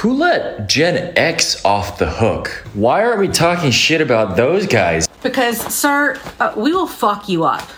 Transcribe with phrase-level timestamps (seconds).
[0.00, 2.48] Who let Gen X off the hook?
[2.72, 5.06] Why aren't we talking shit about those guys?
[5.22, 7.68] Because, sir, uh, we will fuck you up.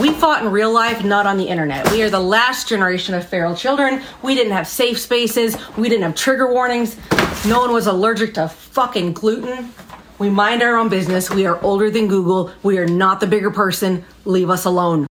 [0.00, 1.90] We fought in real life, not on the internet.
[1.90, 4.04] We are the last generation of feral children.
[4.22, 5.56] We didn't have safe spaces.
[5.76, 6.96] We didn't have trigger warnings.
[7.44, 9.72] No one was allergic to fucking gluten.
[10.20, 11.28] We mind our own business.
[11.28, 12.52] We are older than Google.
[12.62, 14.04] We are not the bigger person.
[14.24, 15.07] Leave us alone.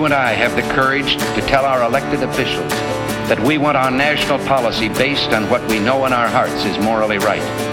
[0.00, 2.70] You and I have the courage to tell our elected officials
[3.28, 6.78] that we want our national policy based on what we know in our hearts is
[6.78, 7.69] morally right.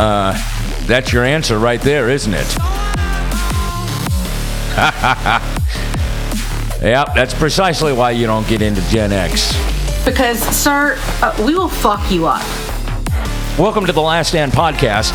[0.00, 0.32] Uh,
[0.86, 2.40] that's your answer right there, isn't it?
[6.82, 9.54] yep, that's precisely why you don't get into Gen X.
[10.06, 12.42] Because, sir, uh, we will fuck you up.
[13.58, 15.12] Welcome to the Last Stand podcast.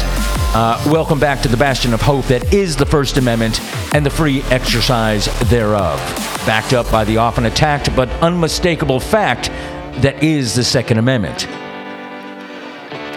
[0.54, 3.60] Uh, welcome back to the bastion of hope that is the First Amendment
[3.96, 5.98] and the free exercise thereof.
[6.46, 9.48] Backed up by the often attacked but unmistakable fact
[10.02, 11.48] that is the Second Amendment.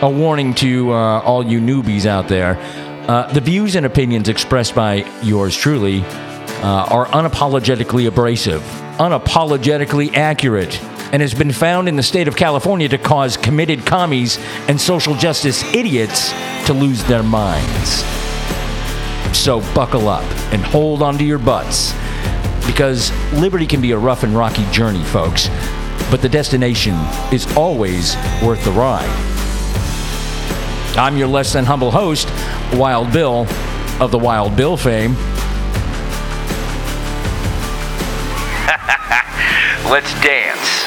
[0.01, 2.57] A warning to uh, all you newbies out there
[3.09, 8.61] uh, the views and opinions expressed by yours truly uh, are unapologetically abrasive,
[8.99, 10.79] unapologetically accurate,
[11.13, 15.15] and has been found in the state of California to cause committed commies and social
[15.15, 16.33] justice idiots
[16.67, 18.05] to lose their minds.
[19.35, 21.95] So buckle up and hold onto your butts
[22.67, 25.49] because liberty can be a rough and rocky journey, folks,
[26.11, 26.95] but the destination
[27.33, 29.38] is always worth the ride.
[30.99, 32.29] I'm your less than humble host,
[32.73, 33.47] Wild Bill
[34.01, 35.15] of the Wild Bill fame.
[39.89, 40.87] Let's dance.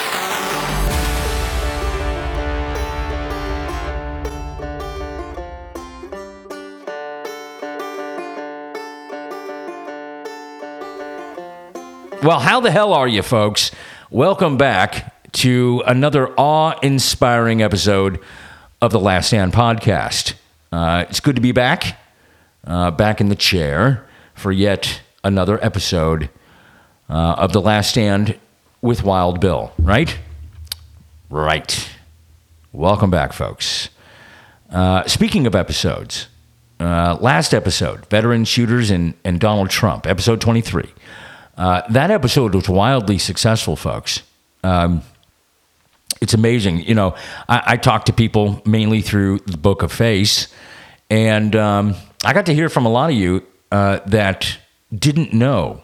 [12.22, 13.72] Well, how the hell are you, folks?
[14.10, 18.20] Welcome back to another awe inspiring episode
[18.82, 20.34] of the Last Stand podcast.
[20.72, 22.00] Uh, it's good to be back,
[22.66, 26.30] uh, back in the chair for yet another episode
[27.08, 28.40] uh, of the Last Stand
[28.82, 30.18] with Wild Bill, right?
[31.30, 31.90] Right.
[32.74, 33.90] Welcome back, folks.
[34.72, 36.28] Uh, speaking of episodes,
[36.80, 40.86] uh, last episode, veteran shooters and, and Donald Trump, episode 23.
[41.56, 44.24] Uh, that episode was wildly successful, folks.
[44.64, 45.04] Um,
[46.20, 46.80] it's amazing.
[46.80, 47.16] You know,
[47.48, 50.48] I, I talk to people mainly through the Book of Face,
[51.10, 54.58] and um, I got to hear from a lot of you uh, that
[54.94, 55.84] didn't know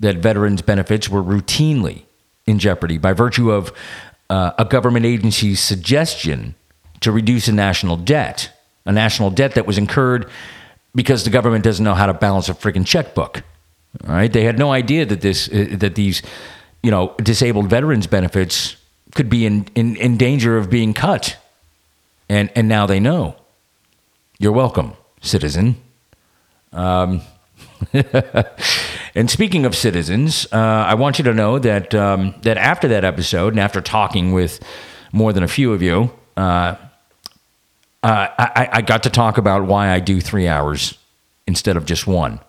[0.00, 2.02] that veterans' benefits were routinely
[2.46, 3.72] in jeopardy by virtue of
[4.30, 6.54] uh, a government agency's suggestion
[7.00, 8.50] to reduce a national debt,
[8.86, 10.28] a national debt that was incurred
[10.94, 13.42] because the government doesn't know how to balance a freaking checkbook.
[14.06, 16.22] All right, they had no idea that this uh, that these
[16.82, 18.76] you know disabled veterans benefits
[19.14, 21.36] could be in, in, in danger of being cut,
[22.28, 23.36] and and now they know.
[24.38, 25.76] You're welcome, citizen.
[26.72, 27.20] Um,
[29.14, 33.04] and speaking of citizens, uh, I want you to know that um, that after that
[33.04, 34.60] episode, and after talking with
[35.12, 36.76] more than a few of you, uh,
[38.02, 40.98] uh, I, I got to talk about why I do three hours
[41.46, 42.40] instead of just one.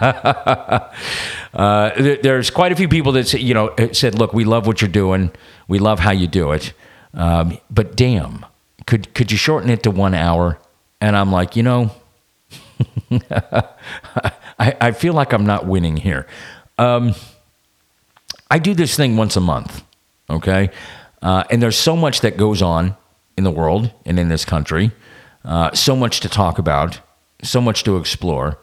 [1.54, 4.66] uh, there- there's quite a few people that say, you know said, "Look, we love
[4.66, 5.30] what you're doing.
[5.68, 6.72] We love how you do it,
[7.14, 8.44] um, but damn,
[8.86, 10.58] could could you shorten it to one hour?"
[11.00, 11.90] And I'm like, you know,
[14.58, 16.26] I, I feel like I'm not winning here.
[16.78, 17.14] Um,
[18.50, 19.82] I do this thing once a month,
[20.28, 20.70] okay,
[21.22, 22.96] uh, and there's so much that goes on
[23.36, 24.90] in the world and in this country,
[25.44, 27.00] uh, so much to talk about,
[27.42, 28.58] so much to explore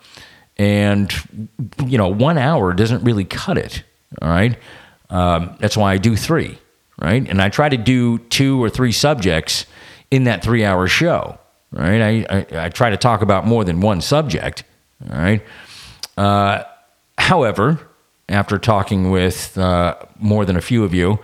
[0.57, 1.13] and
[1.85, 3.83] you know one hour doesn't really cut it
[4.21, 4.57] all right
[5.09, 6.57] um, that's why i do three
[6.99, 9.65] right and i try to do two or three subjects
[10.11, 11.37] in that three hour show.
[11.71, 12.01] Right?
[12.01, 14.63] I, I, I try to talk about more than one subject.
[15.09, 15.43] All right.
[16.17, 16.63] Uh,
[17.17, 17.79] however,
[18.29, 21.19] after talking with uh, more than a few of you,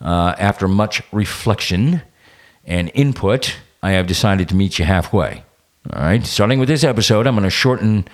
[0.00, 2.02] uh, after much reflection
[2.64, 5.44] and input, I have decided to meet you halfway.
[5.92, 6.24] All right.
[6.24, 8.06] Starting with this episode, I'm going to shorten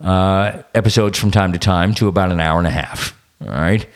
[0.00, 3.18] uh, episodes from time to time to about an hour and a half.
[3.40, 3.86] All right.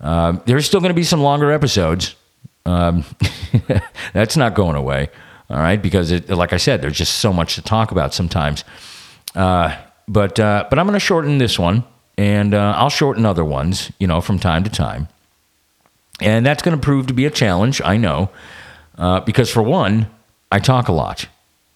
[0.00, 2.14] Um, there's still going to be some longer episodes.
[2.66, 3.04] Um,
[4.12, 5.10] that's not going away.
[5.50, 8.64] All right, because it, like I said, there's just so much to talk about sometimes.
[9.34, 9.76] Uh,
[10.08, 11.84] but uh, but I'm going to shorten this one,
[12.16, 15.08] and uh, I'll shorten other ones, you know, from time to time.
[16.20, 18.30] And that's going to prove to be a challenge, I know,
[18.96, 20.06] uh, because for one,
[20.50, 21.26] I talk a lot,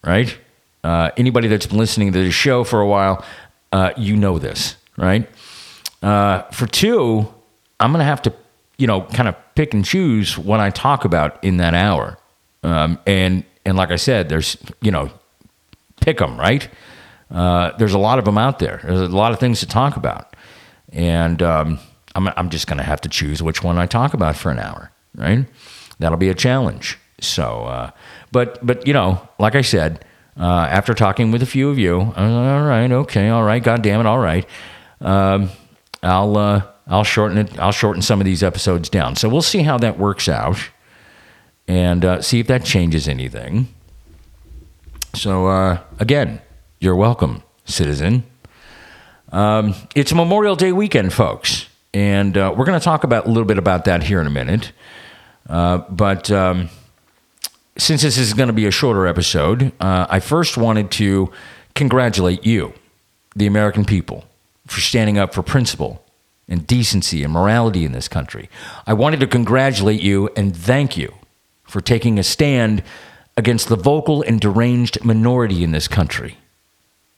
[0.03, 0.35] right?
[0.83, 3.25] Uh, anybody that's been listening to this show for a while,
[3.71, 5.29] uh, you know this, right?
[6.01, 7.27] Uh, for two,
[7.79, 8.33] I'm going to have to,
[8.77, 12.17] you know, kind of pick and choose what I talk about in that hour.
[12.63, 15.09] Um, and and like I said, there's, you know,
[15.99, 16.67] pick them, right?
[17.29, 18.79] Uh, there's a lot of them out there.
[18.83, 20.35] There's a lot of things to talk about,
[20.93, 21.79] and um,
[22.15, 24.59] I'm I'm just going to have to choose which one I talk about for an
[24.59, 25.45] hour, right?
[25.99, 26.97] That'll be a challenge.
[27.19, 27.91] So, uh,
[28.31, 30.05] but but you know, like I said,
[30.39, 33.81] uh, after talking with a few of you, like, all right, okay, all right, God
[33.81, 34.45] damn it, all right.
[35.01, 35.49] Um,
[36.03, 37.59] I'll uh, I'll shorten it.
[37.59, 39.15] I'll shorten some of these episodes down.
[39.15, 40.69] So we'll see how that works out,
[41.67, 43.67] and uh, see if that changes anything.
[45.15, 46.41] So uh, again,
[46.79, 48.23] you're welcome, citizen.
[49.31, 53.45] Um, it's Memorial Day weekend, folks, and uh, we're going to talk about a little
[53.45, 54.71] bit about that here in a minute.
[55.49, 56.69] Uh, but um,
[57.77, 61.31] since this is going to be a shorter episode, uh, I first wanted to
[61.75, 62.73] congratulate you,
[63.35, 64.25] the American people,
[64.65, 66.03] for standing up for principle
[66.47, 68.49] and decency and morality in this country.
[68.85, 71.13] I wanted to congratulate you and thank you
[71.63, 72.83] for taking a stand
[73.35, 76.37] against the vocal and deranged minority in this country.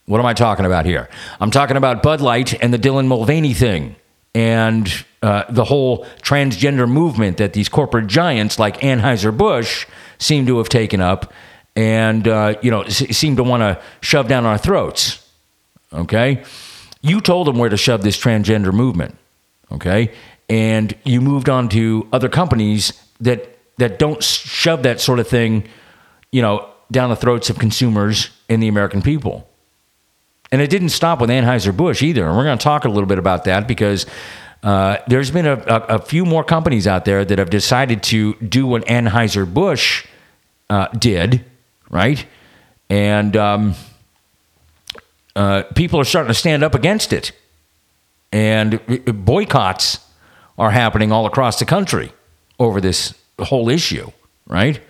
[0.06, 1.08] What am I talking about here?
[1.40, 3.96] I'm talking about Bud Light and the Dylan Mulvaney thing
[4.34, 9.86] and uh, the whole transgender movement that these corporate giants like Anheuser-Busch
[10.20, 11.34] seem to have taken up
[11.76, 15.26] and, uh, you know, seem to want to shove down our throats.
[15.94, 16.44] Okay?
[17.02, 19.18] You told them where to shove this transgender movement.
[19.72, 20.12] Okay?
[20.50, 25.68] And you moved on to other companies that, that don't shove that sort of thing,
[26.32, 29.48] you know, down the throats of consumers and the American people.
[30.52, 32.28] And it didn't stop with Anheuser-Busch either.
[32.28, 34.08] And we're going to talk a little bit about that because
[34.64, 38.34] uh, there's been a, a, a few more companies out there that have decided to
[38.36, 40.06] do what Anheuser-Busch
[40.70, 41.46] uh, did,
[41.90, 42.26] right?
[42.90, 43.76] And um,
[45.36, 47.32] uh, people are starting to stand up against it.
[48.32, 48.80] And
[49.26, 50.00] boycotts
[50.58, 52.12] are happening all across the country
[52.60, 54.12] over this whole issue,
[54.48, 54.82] right?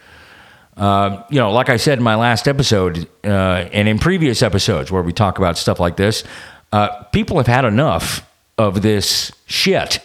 [0.75, 4.91] Uh, you know, like I said in my last episode uh, and in previous episodes
[4.91, 6.23] where we talk about stuff like this,
[6.71, 8.25] uh, people have had enough
[8.59, 9.99] of this shit,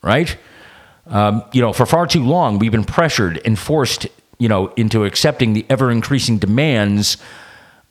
[0.00, 0.34] right?
[1.06, 4.06] Um, you know, for far too long, we've been pressured and forced,
[4.38, 7.18] you know, into accepting the ever increasing demands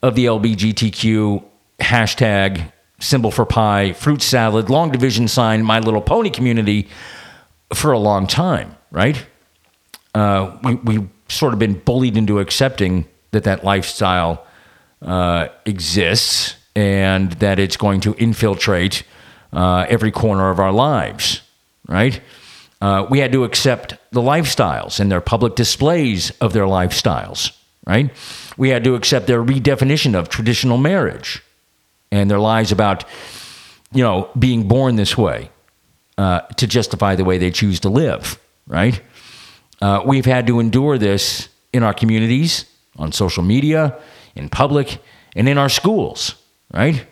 [0.02, 1.44] of the LBGTQ
[1.80, 6.88] hashtag symbol for pie, fruit salad, long division sign, My Little Pony community
[7.76, 9.24] for a long time, right?
[10.18, 14.46] uh, we, we've sort of been bullied into accepting that that lifestyle
[15.02, 19.04] uh, exists and that it's going to infiltrate
[19.54, 21.42] uh, every corner of our lives,
[21.88, 22.22] right?
[22.80, 27.52] Uh, we had to accept the lifestyles and their public displays of their lifestyles,
[27.86, 28.12] right?
[28.56, 31.42] We had to accept their redefinition of traditional marriage
[32.12, 33.04] and their lies about,
[33.92, 35.50] you know, being born this way
[36.18, 39.02] uh, to justify the way they choose to live, right?
[39.82, 42.66] Uh, we've had to endure this in our communities,
[42.98, 43.98] on social media,
[44.36, 45.00] in public,
[45.36, 46.36] and in our schools,
[46.74, 47.06] right?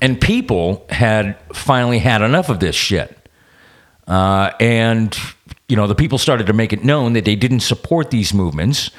[0.00, 3.16] And people had finally had enough of this shit.
[4.06, 5.16] Uh, and,
[5.68, 8.90] you know, the people started to make it known that they didn't support these movements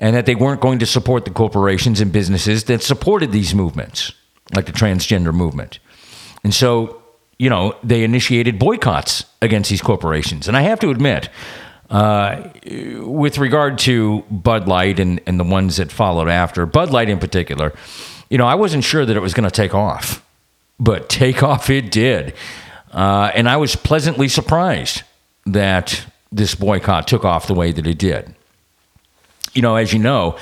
[0.00, 4.12] and that they weren't going to support the corporations and businesses that supported these movements,
[4.54, 5.78] like the transgender movement.
[6.42, 7.02] And so,
[7.38, 10.46] you know, they initiated boycotts against these corporations.
[10.46, 11.30] And I have to admit,
[11.90, 12.48] uh,
[13.00, 17.18] with regard to Bud Light and, and the ones that followed after, Bud Light in
[17.18, 17.72] particular,
[18.30, 20.23] you know, I wasn't sure that it was going to take off,
[20.78, 22.34] but take off it did.
[22.92, 25.02] Uh, and I was pleasantly surprised
[25.46, 28.34] that this boycott took off the way that it did.
[29.52, 30.36] You know, as you know,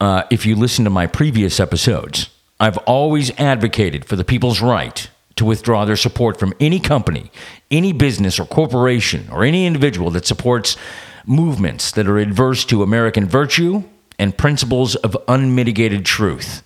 [0.00, 5.08] uh, if you listen to my previous episodes, I've always advocated for the people's right
[5.36, 7.30] to withdraw their support from any company,
[7.70, 10.76] any business or corporation, or any individual that supports
[11.24, 13.82] movements that are adverse to American virtue
[14.18, 16.62] and principles of unmitigated truth.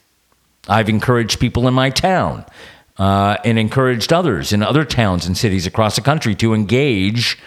[0.68, 2.44] I've encouraged people in my town
[2.98, 7.38] uh, and encouraged others in other towns and cities across the country to engage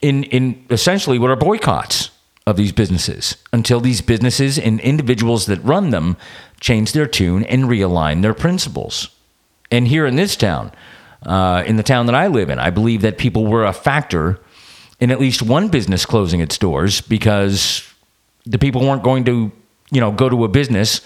[0.00, 2.10] in, in essentially what are boycotts
[2.46, 6.16] of these businesses until these businesses and individuals that run them
[6.60, 9.10] change their tune and realign their principles.
[9.70, 10.72] And here in this town,
[11.24, 14.40] uh, in the town that I live in, I believe that people were a factor
[15.00, 17.86] in at least one business closing its doors because
[18.46, 19.52] the people weren't going to,
[19.90, 21.00] you know, go to a business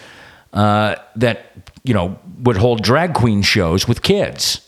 [0.54, 1.46] uh, that,
[1.82, 4.66] you know, would hold drag queen shows with kids.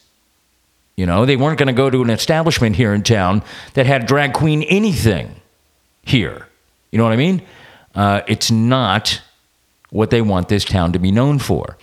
[0.97, 3.43] You know, they weren't going to go to an establishment here in town
[3.75, 5.37] that had drag queen anything
[6.03, 6.47] here.
[6.91, 7.43] You know what I mean?
[7.95, 9.23] Uh, it's not
[9.91, 11.79] what they want this town to be known for.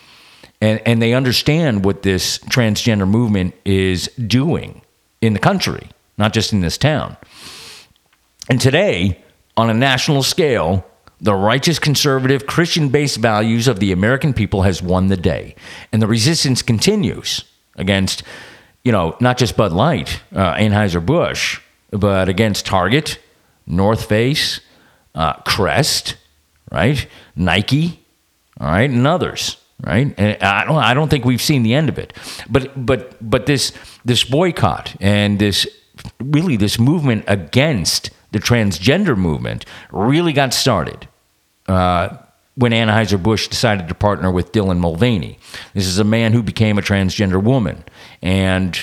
[0.60, 4.81] And, and they understand what this transgender movement is doing
[5.22, 7.17] in the country, not just in this town.
[8.50, 9.24] And today,
[9.55, 10.86] on a national scale,
[11.24, 15.56] the righteous, conservative, Christian based values of the American people has won the day.
[15.92, 17.46] And the resistance continues
[17.77, 18.24] against,
[18.84, 21.62] you know, not just Bud Light, uh, Anheuser-Busch,
[21.92, 23.20] but against Target,
[23.65, 24.60] North Face,
[25.15, 26.18] uh, Crest,
[26.70, 27.08] right?
[27.38, 28.01] Nike,
[28.60, 30.13] all right, and others, right?
[30.18, 32.12] And I don't, I don't think we've seen the end of it.
[32.50, 33.72] But, but, but this,
[34.03, 35.65] this boycott and this,
[36.20, 41.08] really, this movement against the transgender movement really got started
[41.67, 42.17] uh,
[42.55, 45.39] when Anheuser-Busch decided to partner with Dylan Mulvaney.
[45.74, 47.84] This is a man who became a transgender woman.
[48.22, 48.77] And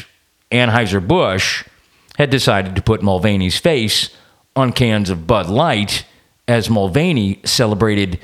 [0.50, 1.64] Anheuser-Busch
[2.16, 4.10] had decided to put Mulvaney's face
[4.56, 6.04] on cans of Bud Light
[6.48, 8.18] as Mulvaney celebrated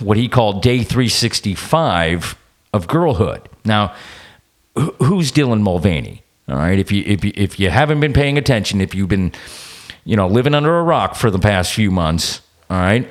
[0.00, 2.36] what he called Day 365
[2.72, 3.48] of girlhood.
[3.64, 3.94] Now,
[4.74, 6.22] who's Dylan Mulvaney?
[6.48, 9.32] All right, if you if you, if you haven't been paying attention, if you've been
[10.04, 13.08] you know living under a rock for the past few months, all right,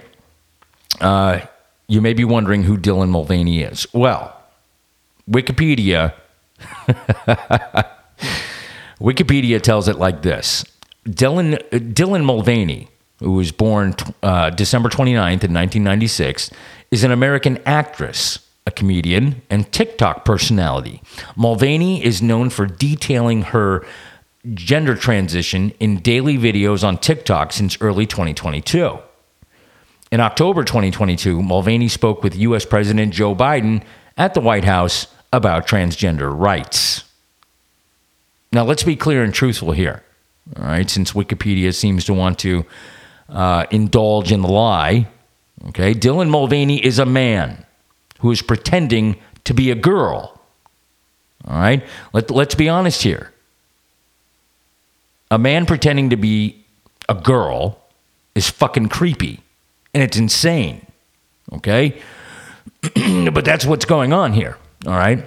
[1.02, 1.42] uh,
[1.88, 3.88] you may be wondering who Dylan Mulvaney is.
[3.94, 4.38] Well,
[5.30, 6.14] Wikipedia
[9.00, 10.66] Wikipedia tells it like this
[11.08, 12.88] Dylan, Dylan Mulvaney,
[13.20, 16.52] who was born uh, December 29th in 1996,
[16.92, 21.02] is an American actress, a comedian, and TikTok personality.
[21.36, 23.86] Mulvaney is known for detailing her
[24.54, 29.00] gender transition in daily videos on TikTok since early 2022.
[30.12, 32.66] In October 2022, Mulvaney spoke with U.S.
[32.66, 33.82] President Joe Biden
[34.18, 37.06] at the White House about transgender rights.
[38.52, 40.04] Now, let's be clear and truthful here,
[40.58, 42.66] all right, since Wikipedia seems to want to
[43.30, 45.08] uh, indulge in the lie.
[45.70, 47.66] Okay, Dylan Mulvaney is a man
[48.20, 49.16] who is pretending
[49.46, 50.42] to be a girl.
[51.48, 53.32] All right, Let, let's be honest here.
[55.32, 56.66] A man pretending to be
[57.08, 57.80] a girl
[58.36, 59.40] is fucking creepy
[59.94, 60.86] and it's insane.
[61.54, 62.02] Okay,
[63.32, 64.58] but that's what's going on here.
[64.86, 65.26] All right.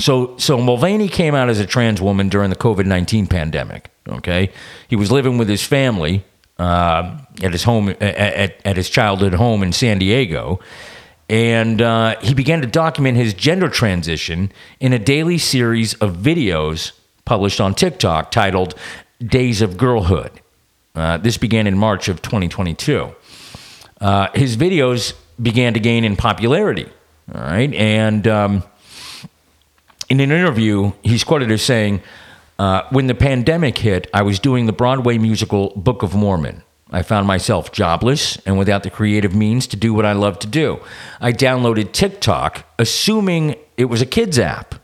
[0.00, 3.90] So, so Mulvaney came out as a trans woman during the COVID nineteen pandemic.
[4.08, 4.50] Okay,
[4.88, 6.24] he was living with his family
[6.58, 10.58] uh, at his home at, at, at his childhood home in San Diego,
[11.28, 16.92] and uh, he began to document his gender transition in a daily series of videos
[17.24, 18.74] published on TikTok titled
[19.20, 20.40] "Days of Girlhood."
[20.94, 23.14] Uh, this began in March of 2022.
[24.02, 26.88] Uh, his videos began to gain in popularity.
[27.32, 28.64] All right, and um,
[30.08, 32.02] in an interview, he's quoted as saying,
[32.58, 36.64] uh, When the pandemic hit, I was doing the Broadway musical Book of Mormon.
[36.90, 40.48] I found myself jobless and without the creative means to do what I love to
[40.48, 40.80] do.
[41.20, 44.74] I downloaded TikTok, assuming it was a kids' app.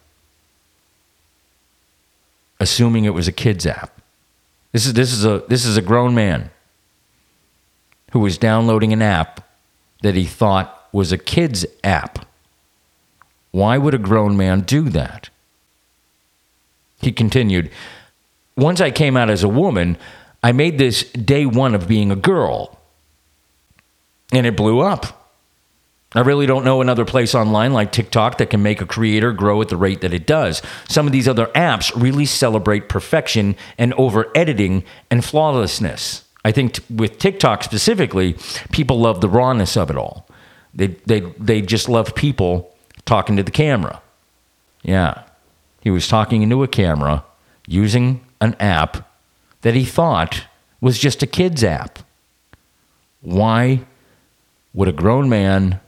[2.61, 4.01] Assuming it was a kids' app.
[4.73, 6.51] This is, this is, a, this is a grown man
[8.13, 9.47] who was downloading an app
[10.03, 12.27] that he thought was a kids' app.
[13.51, 15.31] Why would a grown man do that?
[17.01, 17.71] He continued,
[18.57, 19.97] Once I came out as a woman,
[20.43, 22.79] I made this day one of being a girl,
[24.33, 25.19] and it blew up.
[26.15, 29.61] I really don't know another place online like TikTok that can make a creator grow
[29.61, 30.63] at the rate that it does.
[30.89, 36.25] Some of these other apps really celebrate perfection and over editing and flawlessness.
[36.45, 38.37] I think t- with TikTok specifically,
[38.73, 40.27] people love the rawness of it all.
[40.75, 44.01] They, they, they just love people talking to the camera.
[44.83, 45.25] Yeah.
[45.81, 47.25] He was talking into a camera
[47.67, 49.09] using an app
[49.63, 50.45] that he thought
[50.81, 51.99] was just a kid's app.
[53.21, 53.81] Why
[54.73, 55.81] would a grown man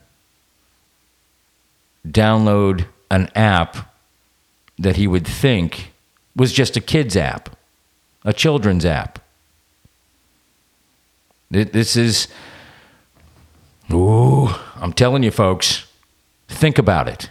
[2.07, 3.95] download an app
[4.79, 5.93] that he would think
[6.35, 7.57] was just a kid's app,
[8.25, 9.19] a children's app?
[11.53, 12.29] Th- This is,
[13.93, 15.87] ooh, I'm telling you, folks,
[16.49, 17.31] think about it.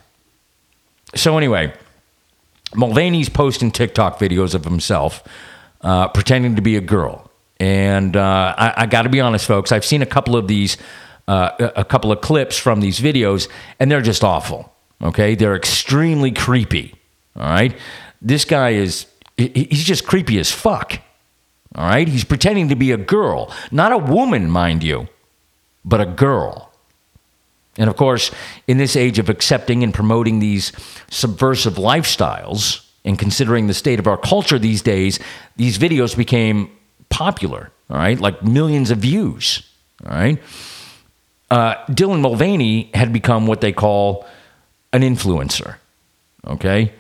[1.16, 1.74] So, anyway,
[2.76, 5.24] Mulvaney's posting TikTok videos of himself
[5.82, 7.32] uh, pretending to be a girl.
[7.60, 10.78] And uh, I, I got to be honest, folks, I've seen a couple of these,
[11.28, 13.50] uh, a couple of clips from these videos,
[13.80, 14.72] and they're just awful.
[15.02, 15.36] Okay.
[15.36, 16.96] They're extremely creepy.
[17.36, 17.76] All right.
[18.22, 19.08] This guy is,
[19.38, 21.00] he's just creepy as fuck.
[21.76, 22.08] All right.
[22.08, 25.08] He's pretending to be a girl, not a woman, mind you,
[25.86, 26.70] but a girl.
[27.78, 28.32] And of course,
[28.68, 30.74] in this age of accepting and promoting these
[31.10, 35.20] subversive lifestyles and considering the state of our culture these days,
[35.56, 36.70] these videos became
[37.10, 39.64] popular, all right, like millions of views,
[40.06, 40.42] all right.
[41.50, 44.28] Uh, Dylan Mulvaney had become what they call
[44.92, 45.76] an influencer,
[46.46, 46.92] okay.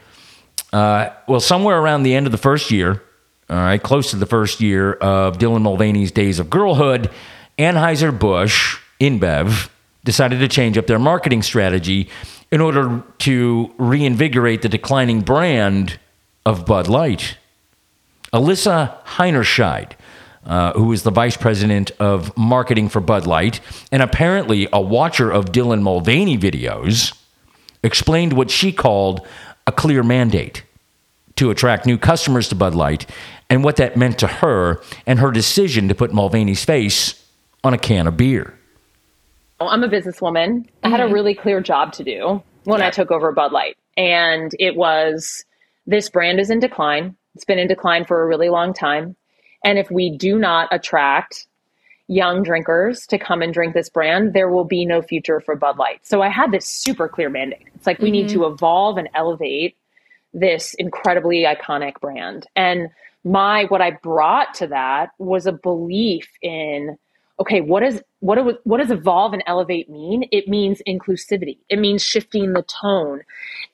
[0.72, 3.04] Uh, well, somewhere around the end of the first year,
[3.50, 7.10] all right, close to the first year of Dylan Mulvaney's days of girlhood,
[7.58, 9.70] Anheuser-Busch, InBev,
[10.04, 12.10] decided to change up their marketing strategy
[12.52, 16.00] in order to reinvigorate the declining brand
[16.46, 17.38] of Bud Light.
[18.32, 19.94] Alyssa Heinerscheid,
[20.46, 25.32] uh, who is the vice president of marketing for Bud Light and apparently a watcher
[25.32, 27.16] of Dylan Mulvaney videos,
[27.84, 29.26] explained what she called
[29.66, 30.64] a clear mandate
[31.40, 33.10] to attract new customers to Bud Light
[33.50, 37.26] and what that meant to her and her decision to put Mulvaney's face
[37.64, 38.54] on a can of beer.
[39.62, 40.68] I'm a businesswoman.
[40.84, 41.14] I had a mm-hmm.
[41.14, 43.78] really clear job to do when I took over Bud Light.
[43.96, 45.46] And it was
[45.88, 47.16] this brand is in decline.
[47.36, 49.16] It's been in decline for a really long time.
[49.64, 51.48] And if we do not attract
[52.08, 55.78] young drinkers to come and drink this brand, there will be no future for Bud
[55.78, 56.06] Light.
[56.06, 57.68] So I had this super clear mandate.
[57.76, 58.54] It's like we need to mm-hmm.
[58.54, 59.78] evolve and elevate
[60.34, 62.48] this incredibly iconic brand.
[62.56, 62.90] And
[63.24, 66.98] my what I brought to that was a belief in
[67.40, 70.28] okay, what is what do, what does evolve and elevate mean?
[70.32, 71.58] It means inclusivity.
[71.70, 73.22] It means shifting the tone.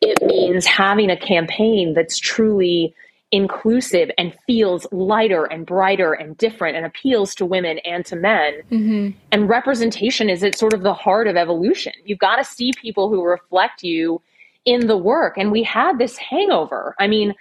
[0.02, 2.94] It means having a campaign that's truly
[3.32, 8.62] inclusive and feels lighter and brighter and different and appeals to women and to men.
[8.72, 9.18] Mm-hmm.
[9.32, 11.94] And representation is at sort of the heart of evolution.
[12.06, 14.22] You've got to see people who reflect you
[14.66, 15.38] in the work.
[15.38, 16.96] And we had this hangover.
[17.00, 17.34] I mean,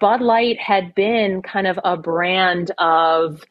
[0.00, 3.42] Bud Light had been kind of a brand of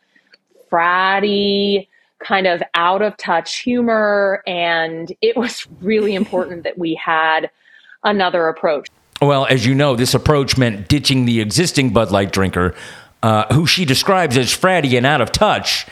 [0.72, 1.88] fratty,
[2.20, 4.42] kind of out of touch humor.
[4.48, 7.52] And it was really important that we had
[8.04, 8.88] another approach.
[9.22, 12.76] Well, as you know, this approach meant ditching the existing Bud Light drinker,
[13.24, 15.88] uh, who she describes as fratty and out of touch.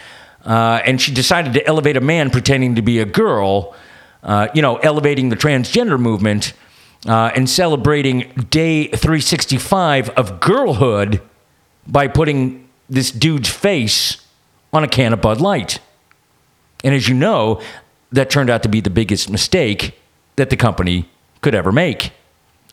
[0.45, 3.75] Uh, and she decided to elevate a man pretending to be a girl,
[4.23, 6.53] uh, you know, elevating the transgender movement
[7.05, 11.21] uh, and celebrating day 365 of girlhood
[11.87, 14.25] by putting this dude's face
[14.73, 15.79] on a can of Bud Light.
[16.83, 17.61] And as you know,
[18.11, 19.99] that turned out to be the biggest mistake
[20.35, 21.09] that the company
[21.41, 22.11] could ever make.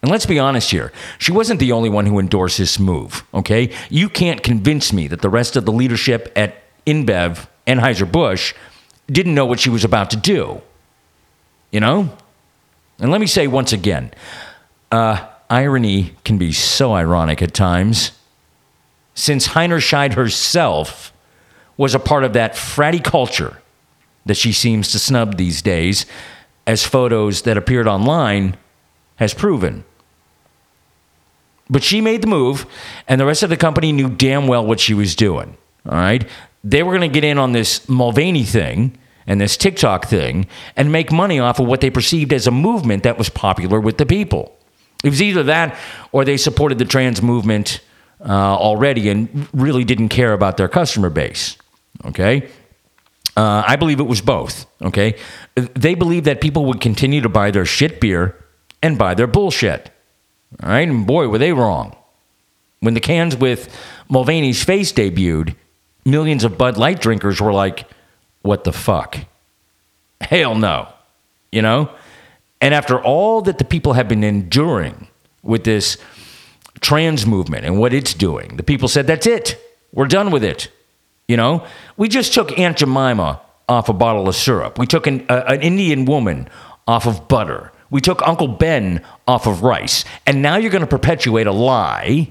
[0.03, 3.71] And let's be honest here, she wasn't the only one who endorsed this move, okay?
[3.89, 8.55] You can't convince me that the rest of the leadership at InBev, Anheuser-Busch,
[9.07, 10.61] didn't know what she was about to do.
[11.71, 12.17] You know?
[13.03, 14.13] And let me say once again,
[14.93, 18.13] uh, irony can be so ironic at times.
[19.15, 21.13] Since Heinerscheid herself
[21.77, 23.61] was a part of that fratty culture
[24.25, 26.07] that she seems to snub these days,
[26.65, 28.57] as photos that appeared online
[29.17, 29.85] has proven.
[31.69, 32.67] But she made the move,
[33.09, 35.57] and the rest of the company knew damn well what she was doing.
[35.87, 36.25] All right?
[36.63, 40.91] They were going to get in on this Mulvaney thing and this TikTok thing and
[40.91, 44.07] make money off of what they perceived as a movement that was popular with the
[44.07, 44.57] people.
[45.05, 45.77] It was either that
[46.13, 47.81] or they supported the trans movement
[48.21, 51.57] uh, already and really didn't care about their customer base.
[52.05, 52.49] Okay?
[53.37, 54.67] Uh, I believe it was both.
[54.81, 55.17] Okay?
[55.55, 58.37] They believed that people would continue to buy their shit beer
[58.83, 59.91] and buy their bullshit.
[60.63, 60.89] All right?
[60.89, 61.97] And boy, were they wrong.
[62.81, 63.75] When the cans with
[64.09, 65.55] Mulvaney's face debuted,
[66.05, 67.89] millions of Bud Light drinkers were like,
[68.43, 69.19] what the fuck?
[70.21, 70.89] Hell no.
[71.51, 71.91] You know?
[72.61, 75.09] And after all that the people have been enduring
[75.43, 75.97] with this
[76.81, 79.59] trans movement and what it's doing, the people said, that's it.
[79.93, 80.71] We're done with it.
[81.27, 81.67] You know?
[81.97, 84.79] We just took Aunt Jemima off a bottle of syrup.
[84.79, 86.49] We took an, uh, an Indian woman
[86.87, 87.73] off of butter.
[87.91, 90.05] We took Uncle Ben off of rice.
[90.27, 92.31] And now you're going to perpetuate a lie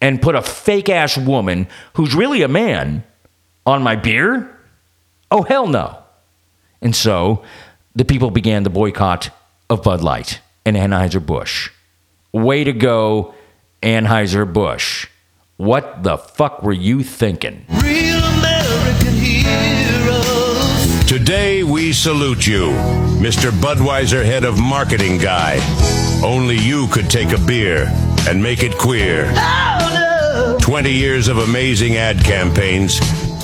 [0.00, 3.04] and put a fake ass woman who's really a man
[3.66, 4.57] on my beer?
[5.30, 5.98] Oh, hell no.
[6.80, 7.42] And so
[7.94, 9.30] the people began the boycott
[9.68, 11.70] of Bud Light and Anheuser-Busch.
[12.32, 13.34] Way to go,
[13.82, 15.06] Anheuser-Busch.
[15.56, 17.66] What the fuck were you thinking?
[17.82, 20.22] Real American hero.
[21.06, 22.70] Today we salute you,
[23.18, 23.50] Mr.
[23.50, 25.58] Budweiser head of marketing guy.
[26.24, 27.86] Only you could take a beer
[28.28, 29.32] and make it queer.
[30.60, 33.00] 20 years of amazing ad campaigns,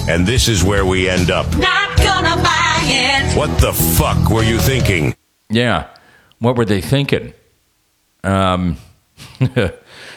[0.09, 1.47] and this is where we end up.
[1.57, 3.37] Not gonna buy it.
[3.37, 5.15] What the fuck were you thinking?
[5.49, 5.89] Yeah.
[6.39, 7.33] What were they thinking?
[8.23, 8.77] Um,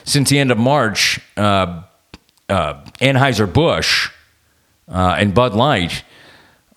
[0.04, 1.84] since the end of March, uh,
[2.50, 4.10] uh, Anheuser-Busch
[4.90, 6.04] uh, and Bud Light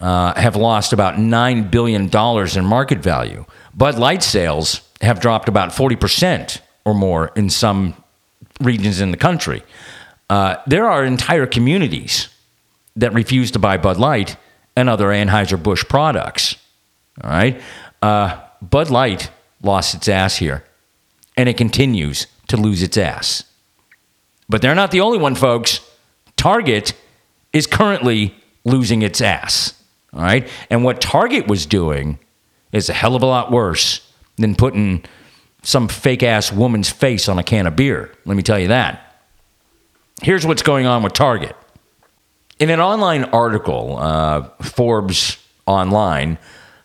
[0.00, 3.44] uh, have lost about $9 billion in market value.
[3.74, 7.94] Bud Light sales have dropped about 40% or more in some
[8.60, 9.62] regions in the country.
[10.28, 12.28] Uh, there are entire communities
[12.96, 14.36] that refuse to buy Bud Light
[14.76, 16.56] and other Anheuser-Busch products.
[17.22, 17.60] All right.
[18.02, 19.30] Uh, Bud Light
[19.62, 20.64] lost its ass here,
[21.36, 23.44] and it continues to lose its ass.
[24.48, 25.80] But they're not the only one, folks.
[26.36, 26.94] Target
[27.52, 29.74] is currently losing its ass.
[30.12, 30.48] All right.
[30.70, 32.18] And what Target was doing
[32.72, 35.04] is a hell of a lot worse than putting
[35.62, 38.12] some fake ass woman's face on a can of beer.
[38.24, 39.22] Let me tell you that.
[40.22, 41.54] Here's what's going on with Target.
[42.60, 46.36] In an online article, uh, Forbes Online,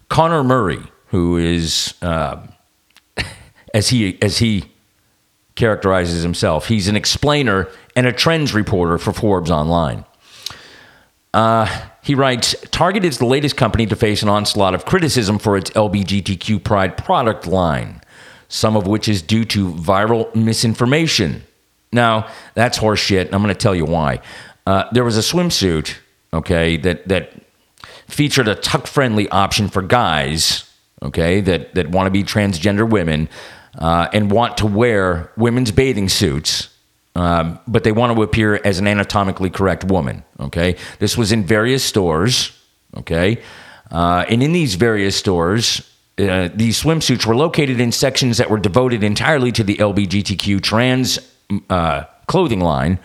[0.07, 2.47] Connor Murray, who is, uh,
[3.73, 4.71] as he as he
[5.55, 10.05] characterizes himself, he's an explainer and a trends reporter for Forbes Online.
[11.33, 11.67] Uh,
[12.01, 15.71] he writes Target is the latest company to face an onslaught of criticism for its
[15.71, 17.99] LBGTQ Pride product line,
[18.47, 21.43] some of which is due to viral misinformation.
[21.91, 24.21] Now, that's horseshit, and I'm going to tell you why.
[24.65, 25.95] Uh, there was a swimsuit,
[26.33, 27.33] okay, that, that
[28.07, 30.69] featured a tuck friendly option for guys,
[31.01, 33.29] okay, that, that want to be transgender women
[33.77, 36.69] uh, and want to wear women's bathing suits
[37.15, 40.23] um, but they want to appear as an anatomically correct woman.
[40.39, 42.51] Okay, this was in various stores.
[42.97, 43.41] Okay,
[43.91, 45.79] uh, and in these various stores,
[46.17, 51.19] uh, these swimsuits were located in sections that were devoted entirely to the LBGTQ trans
[51.69, 52.99] uh, clothing line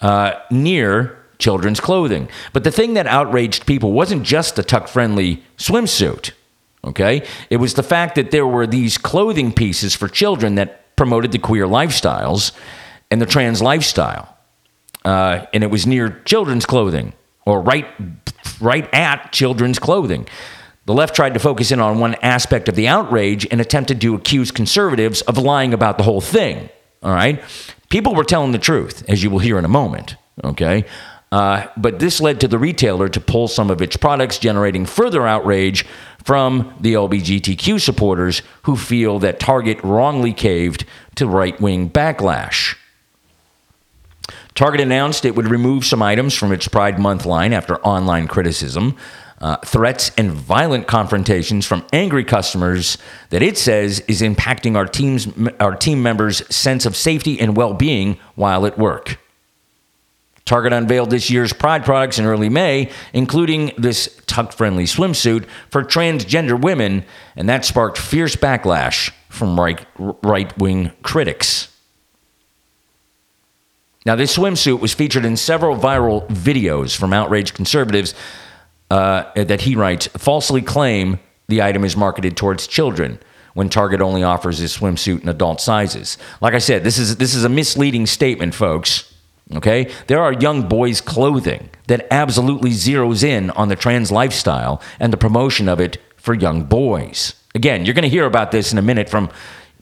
[0.00, 2.28] uh, near children's clothing.
[2.52, 6.32] But the thing that outraged people wasn't just the tuck friendly swimsuit.
[6.84, 11.32] Okay, it was the fact that there were these clothing pieces for children that promoted
[11.32, 12.52] the queer lifestyles
[13.10, 14.36] and the trans lifestyle.
[15.04, 17.12] Uh, and it was near children's clothing
[17.44, 17.86] or right,
[18.60, 20.26] right at children's clothing.
[20.86, 24.14] The left tried to focus in on one aspect of the outrage and attempted to
[24.14, 26.68] accuse conservatives of lying about the whole thing.
[27.02, 27.42] All right?
[27.88, 30.16] People were telling the truth, as you will hear in a moment.
[30.44, 30.84] Okay?
[31.32, 35.26] Uh, but this led to the retailer to pull some of its products, generating further
[35.26, 35.84] outrage
[36.24, 40.84] from the LBGTQ supporters who feel that Target wrongly caved
[41.16, 42.76] to right wing backlash.
[44.54, 48.96] Target announced it would remove some items from its Pride Month line after online criticism,
[49.40, 52.96] uh, threats, and violent confrontations from angry customers
[53.30, 55.28] that it says is impacting our team's
[55.60, 59.18] our team members' sense of safety and well-being while at work.
[60.46, 65.82] Target unveiled this year's Pride products in early May, including this tuck friendly swimsuit for
[65.82, 71.68] transgender women, and that sparked fierce backlash from right wing critics.
[74.06, 78.14] Now, this swimsuit was featured in several viral videos from outraged conservatives
[78.90, 81.18] uh, that he writes falsely claim
[81.48, 83.18] the item is marketed towards children
[83.54, 86.18] when Target only offers this swimsuit in adult sizes.
[86.40, 89.12] Like I said, this is this is a misleading statement, folks.
[89.54, 89.90] Okay?
[90.08, 95.16] There are young boys' clothing that absolutely zeroes in on the trans lifestyle and the
[95.16, 97.34] promotion of it for young boys.
[97.54, 99.30] Again, you're going to hear about this in a minute from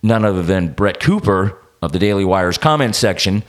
[0.03, 3.43] none other than Brett Cooper of the Daily Wire's comment section.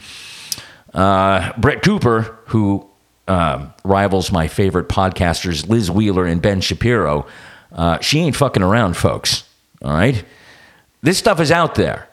[0.93, 2.89] Uh, Brett Cooper, who
[3.27, 7.27] um, rivals my favorite podcasters, Liz Wheeler and Ben Shapiro,
[7.71, 9.43] uh, she ain't fucking around, folks.
[9.81, 10.23] All right?
[11.01, 12.07] This stuff is out there.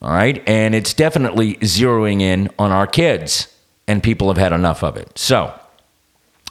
[0.00, 0.42] All right?
[0.46, 3.48] And it's definitely zeroing in on our kids,
[3.86, 5.18] and people have had enough of it.
[5.18, 5.52] So,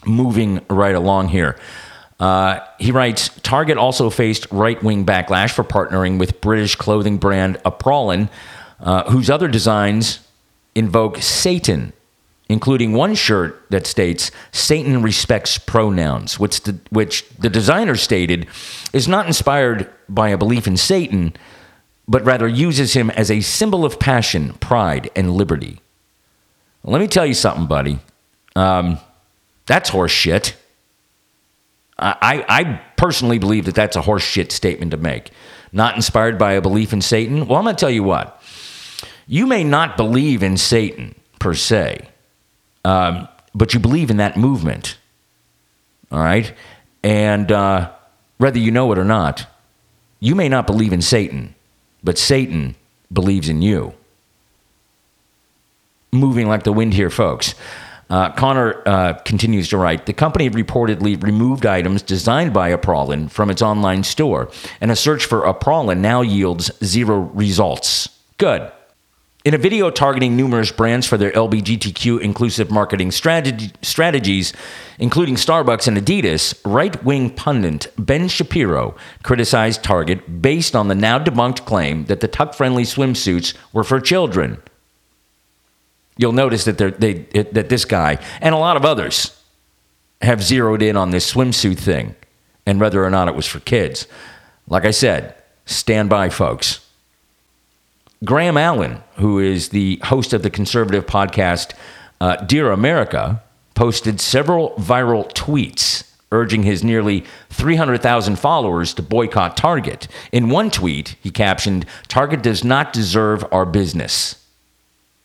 [0.05, 1.57] moving right along here.
[2.19, 7.57] Uh, he writes Target also faced right wing backlash for partnering with British clothing brand
[7.65, 8.29] Abprallen,
[8.79, 10.19] uh, whose other designs
[10.75, 11.91] invoke Satan,
[12.47, 18.47] including one shirt that states Satan respects pronouns, which the, which the designer stated
[18.93, 21.33] is not inspired by a belief in Satan,
[22.07, 25.79] but rather uses him as a symbol of passion, pride, and liberty.
[26.83, 27.99] Let me tell you something, buddy.
[28.55, 28.99] Um,
[29.65, 30.55] that's horse shit.
[31.97, 35.31] I, I personally believe that that's a horseshit statement to make.
[35.71, 37.47] Not inspired by a belief in Satan?
[37.47, 38.41] Well, I'm going to tell you what.
[39.27, 42.09] You may not believe in Satan per se,
[42.85, 44.97] um, but you believe in that movement.
[46.11, 46.53] All right?
[47.03, 47.91] And uh,
[48.37, 49.47] whether you know it or not,
[50.19, 51.55] you may not believe in Satan,
[52.03, 52.75] but Satan
[53.11, 53.93] believes in you.
[56.11, 57.55] Moving like the wind here, folks.
[58.07, 63.49] Uh, Connor uh, continues to write The company reportedly removed items designed by Abprallen from
[63.49, 68.09] its online store, and a search for Abprallen now yields zero results.
[68.37, 68.71] Good.
[69.45, 74.53] In a video targeting numerous brands for their LBGTQ inclusive marketing strategy, strategies,
[74.97, 81.19] including Starbucks and Adidas, right wing pundit Ben Shapiro criticized Target based on the now
[81.19, 84.57] debunked claim that the tuck friendly swimsuits were for children.
[86.17, 89.39] You'll notice that, they're- it, that this guy and a lot of others
[90.23, 92.15] have zeroed in on this swimsuit thing
[92.65, 94.07] and whether or not it was for kids.
[94.67, 95.35] Like I said,
[95.67, 96.84] stand by, folks.
[98.23, 101.73] Graham Allen, who is the host of the conservative podcast
[102.21, 110.07] uh, Dear America, posted several viral tweets urging his nearly 300,000 followers to boycott Target.
[110.31, 114.41] In one tweet, he captioned, Target does not deserve our business.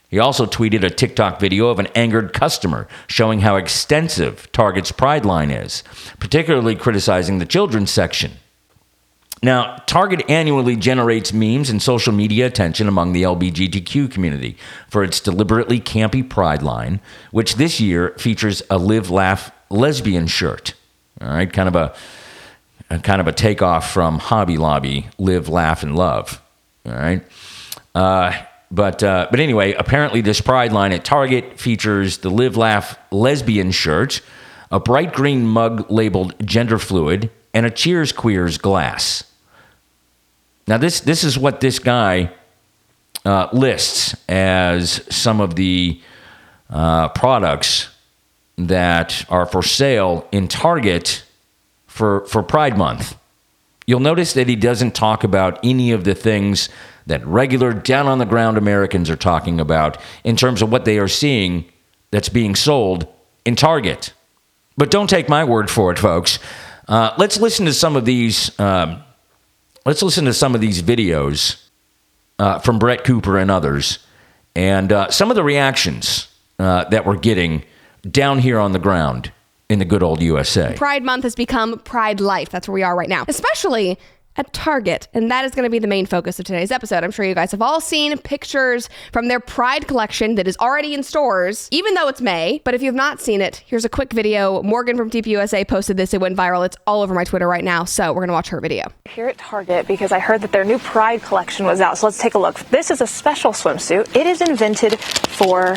[0.08, 5.24] He also tweeted a TikTok video of an angered customer showing how extensive Target's Pride
[5.24, 5.84] line is,
[6.18, 8.32] particularly criticizing the children's section.
[9.42, 14.56] Now, Target annually generates memes and social media attention among the LBGTQ community
[14.88, 17.00] for its deliberately campy Pride line,
[17.30, 20.74] which this year features a live laugh lesbian shirt.
[21.22, 21.94] All right, kind of a,
[22.90, 26.42] a kind of a takeoff from Hobby Lobby, live, laugh, and love.
[26.84, 27.22] All right.
[27.94, 28.32] Uh,
[28.70, 33.70] but uh, but anyway, apparently this Pride line at Target features the Live Laugh lesbian
[33.70, 34.20] shirt,
[34.70, 39.24] a bright green mug labeled gender fluid, and a Cheers Queers glass.
[40.70, 42.30] Now this this is what this guy
[43.24, 46.00] uh, lists as some of the
[46.70, 47.88] uh, products
[48.56, 51.24] that are for sale in Target
[51.88, 53.16] for for Pride Month.
[53.84, 56.68] You'll notice that he doesn't talk about any of the things
[57.04, 61.00] that regular down on the ground Americans are talking about in terms of what they
[61.00, 61.64] are seeing
[62.12, 63.08] that's being sold
[63.44, 64.12] in Target.
[64.76, 66.38] But don't take my word for it, folks.
[66.86, 68.56] Uh, let's listen to some of these.
[68.60, 69.02] Um,
[69.90, 71.60] let's listen to some of these videos
[72.38, 73.98] uh, from Brett Cooper and others,
[74.54, 76.28] and uh, some of the reactions
[76.60, 77.64] uh, that we're getting
[78.08, 79.32] down here on the ground
[79.68, 80.74] in the good old USA.
[80.76, 82.50] Pride Month has become Pride Life.
[82.50, 83.98] That's where we are right now, especially
[84.40, 85.06] at Target.
[85.12, 87.04] And that is going to be the main focus of today's episode.
[87.04, 90.94] I'm sure you guys have all seen pictures from their Pride collection that is already
[90.94, 92.62] in stores, even though it's May.
[92.64, 94.62] But if you have not seen it, here's a quick video.
[94.62, 96.14] Morgan from TPUSA posted this.
[96.14, 96.64] It went viral.
[96.64, 97.84] It's all over my Twitter right now.
[97.84, 98.84] So we're going to watch her video.
[99.10, 101.98] here at Target because I heard that their new Pride collection was out.
[101.98, 102.58] So let's take a look.
[102.70, 104.16] This is a special swimsuit.
[104.16, 105.76] It is invented for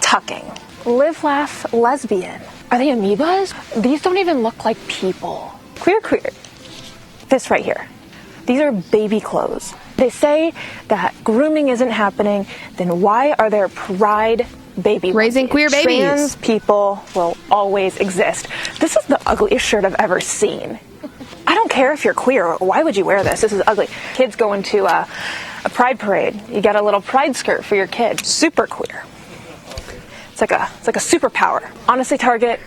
[0.00, 0.44] tucking.
[0.84, 2.40] Live, laugh, lesbian.
[2.70, 3.82] Are they amoebas?
[3.82, 5.52] These don't even look like people.
[5.80, 6.30] Queer, queer.
[7.28, 7.88] This right here.
[8.46, 9.74] These are baby clothes.
[9.96, 10.52] They say
[10.88, 12.46] that grooming isn't happening.
[12.76, 14.46] Then why are there Pride
[14.80, 15.98] baby Raising queer babies.
[15.98, 18.48] Trans people will always exist.
[18.78, 20.78] This is the ugliest shirt I've ever seen.
[21.46, 22.54] I don't care if you're queer.
[22.56, 23.40] Why would you wear this?
[23.40, 23.88] This is ugly.
[24.14, 25.08] Kids going to a,
[25.64, 26.40] a pride parade.
[26.48, 28.24] You got a little pride skirt for your kid.
[28.24, 29.04] Super queer.
[30.32, 31.70] It's like a it's like a superpower.
[31.88, 32.60] Honestly, Target,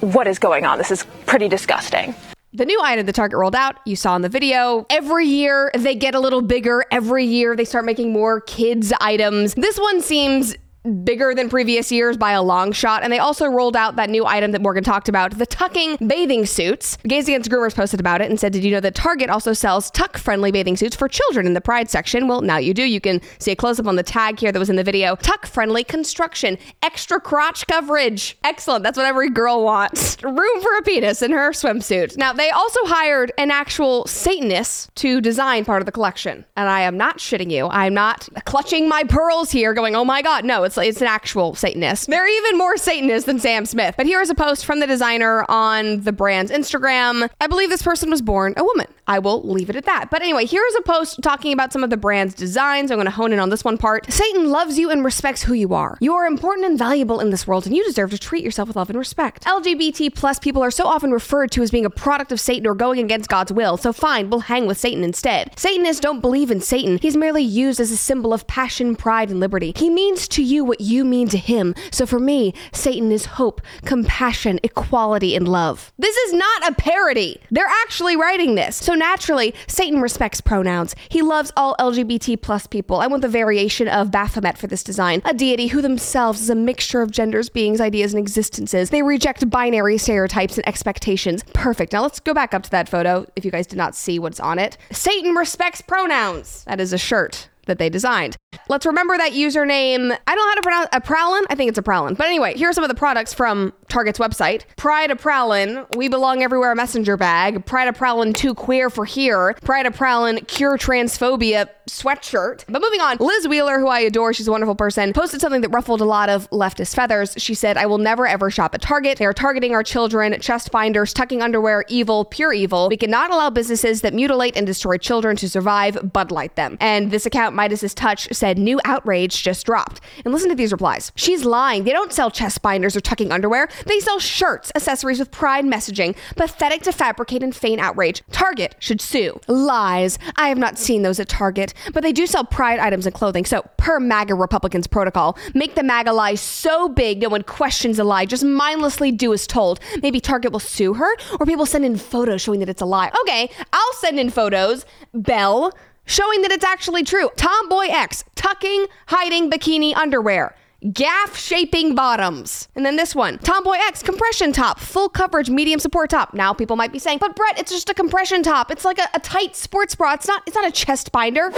[0.00, 0.78] what is going on?
[0.78, 2.14] This is pretty disgusting.
[2.58, 4.84] The new item the Target rolled out, you saw in the video.
[4.90, 6.84] Every year they get a little bigger.
[6.90, 9.54] Every year they start making more kids' items.
[9.54, 10.56] This one seems
[11.04, 13.02] bigger than previous years by a long shot.
[13.02, 16.46] And they also rolled out that new item that Morgan talked about the tucking bathing
[16.46, 16.96] suits.
[17.06, 19.90] Gays Against Groomers posted about it and said, Did you know that Target also sells
[19.90, 22.28] tuck friendly bathing suits for children in the Pride section?
[22.28, 22.84] Well, now you do.
[22.84, 25.16] You can see a close up on the tag here that was in the video.
[25.16, 28.38] Tuck friendly construction, extra crotch coverage.
[28.44, 28.82] Excellent.
[28.82, 30.22] That's what every girl wants.
[30.22, 32.16] Room for a penis in her swimsuit.
[32.16, 36.44] Now, they also hired an actual Satanist to design part of the collection.
[36.56, 37.68] And I am not shitting you.
[37.68, 40.44] I'm not clutching my pearls here going, oh my God.
[40.44, 42.08] No, it's it's an actual Satanist.
[42.08, 43.94] They're even more Satanist than Sam Smith.
[43.96, 47.28] But here is a post from the designer on the brand's Instagram.
[47.40, 48.86] I believe this person was born a woman.
[49.08, 50.10] I will leave it at that.
[50.10, 52.90] But anyway, here is a post talking about some of the brand's designs.
[52.90, 54.12] I'm going to hone in on this one part.
[54.12, 55.96] Satan loves you and respects who you are.
[56.00, 58.76] You are important and valuable in this world, and you deserve to treat yourself with
[58.76, 59.44] love and respect.
[59.44, 62.74] LGBT plus people are so often referred to as being a product of Satan or
[62.74, 63.78] going against God's will.
[63.78, 65.58] So fine, we'll hang with Satan instead.
[65.58, 66.98] Satanists don't believe in Satan.
[67.00, 69.72] He's merely used as a symbol of passion, pride, and liberty.
[69.74, 71.74] He means to you you what you mean to him.
[71.90, 75.92] So for me, Satan is hope, compassion, equality, and love.
[75.98, 77.40] This is not a parody.
[77.50, 78.76] They're actually writing this.
[78.76, 80.96] So naturally, Satan respects pronouns.
[81.08, 82.96] He loves all LGBT plus people.
[83.00, 86.54] I want the variation of Baphomet for this design, a deity who themselves is a
[86.54, 88.90] mixture of genders, beings, ideas, and existences.
[88.90, 91.44] They reject binary stereotypes and expectations.
[91.54, 91.92] Perfect.
[91.92, 94.40] Now let's go back up to that photo if you guys did not see what's
[94.40, 94.76] on it.
[94.90, 96.64] Satan respects pronouns.
[96.64, 98.36] That is a shirt that they designed.
[98.68, 100.16] Let's remember that username.
[100.26, 101.44] I don't know how to pronounce Abprallen.
[101.50, 102.16] I think it's Abprallen.
[102.16, 104.64] But anyway, here are some of the products from Target's website.
[104.76, 107.64] Pride of Prowlin, We Belong Everywhere messenger bag.
[107.66, 109.54] Pride of Prowlin Too Queer for Here.
[109.62, 112.64] Pride of Prowlin Cure Transphobia sweatshirt.
[112.68, 115.70] But moving on, Liz Wheeler, who I adore, she's a wonderful person, posted something that
[115.70, 117.34] ruffled a lot of leftist feathers.
[117.36, 119.18] She said, I will never ever shop at Target.
[119.18, 122.88] They are targeting our children, chest binders, tucking underwear, evil, pure evil.
[122.88, 126.76] We cannot allow businesses that mutilate and destroy children to survive, Bud Light them.
[126.80, 130.00] And this account, Midas's Touch, said, New outrage just dropped.
[130.24, 131.12] And listen to these replies.
[131.16, 131.84] She's lying.
[131.84, 133.68] They don't sell chest binders or tucking underwear.
[133.86, 136.16] They sell shirts, accessories with pride messaging.
[136.36, 138.22] Pathetic to fabricate and feign outrage.
[138.32, 139.38] Target should sue.
[139.48, 140.18] Lies.
[140.36, 143.44] I have not seen those at Target, but they do sell pride items and clothing.
[143.44, 148.04] So, per MAGA Republicans protocol, make the MAGA lie so big no one questions a
[148.04, 148.24] lie.
[148.24, 149.80] Just mindlessly do as told.
[150.02, 153.10] Maybe Target will sue her, or people send in photos showing that it's a lie.
[153.22, 154.86] Okay, I'll send in photos.
[155.12, 155.72] Bell
[156.08, 157.30] showing that it's actually true.
[157.36, 160.56] TomboyX, tucking, hiding bikini underwear.
[160.92, 162.68] Gaff shaping bottoms.
[162.76, 166.34] And then this one Tomboy X compression top, full coverage, medium support top.
[166.34, 168.70] Now people might be saying, but Brett, it's just a compression top.
[168.70, 170.14] It's like a, a tight sports bra.
[170.14, 171.52] It's not, it's not a chest binder.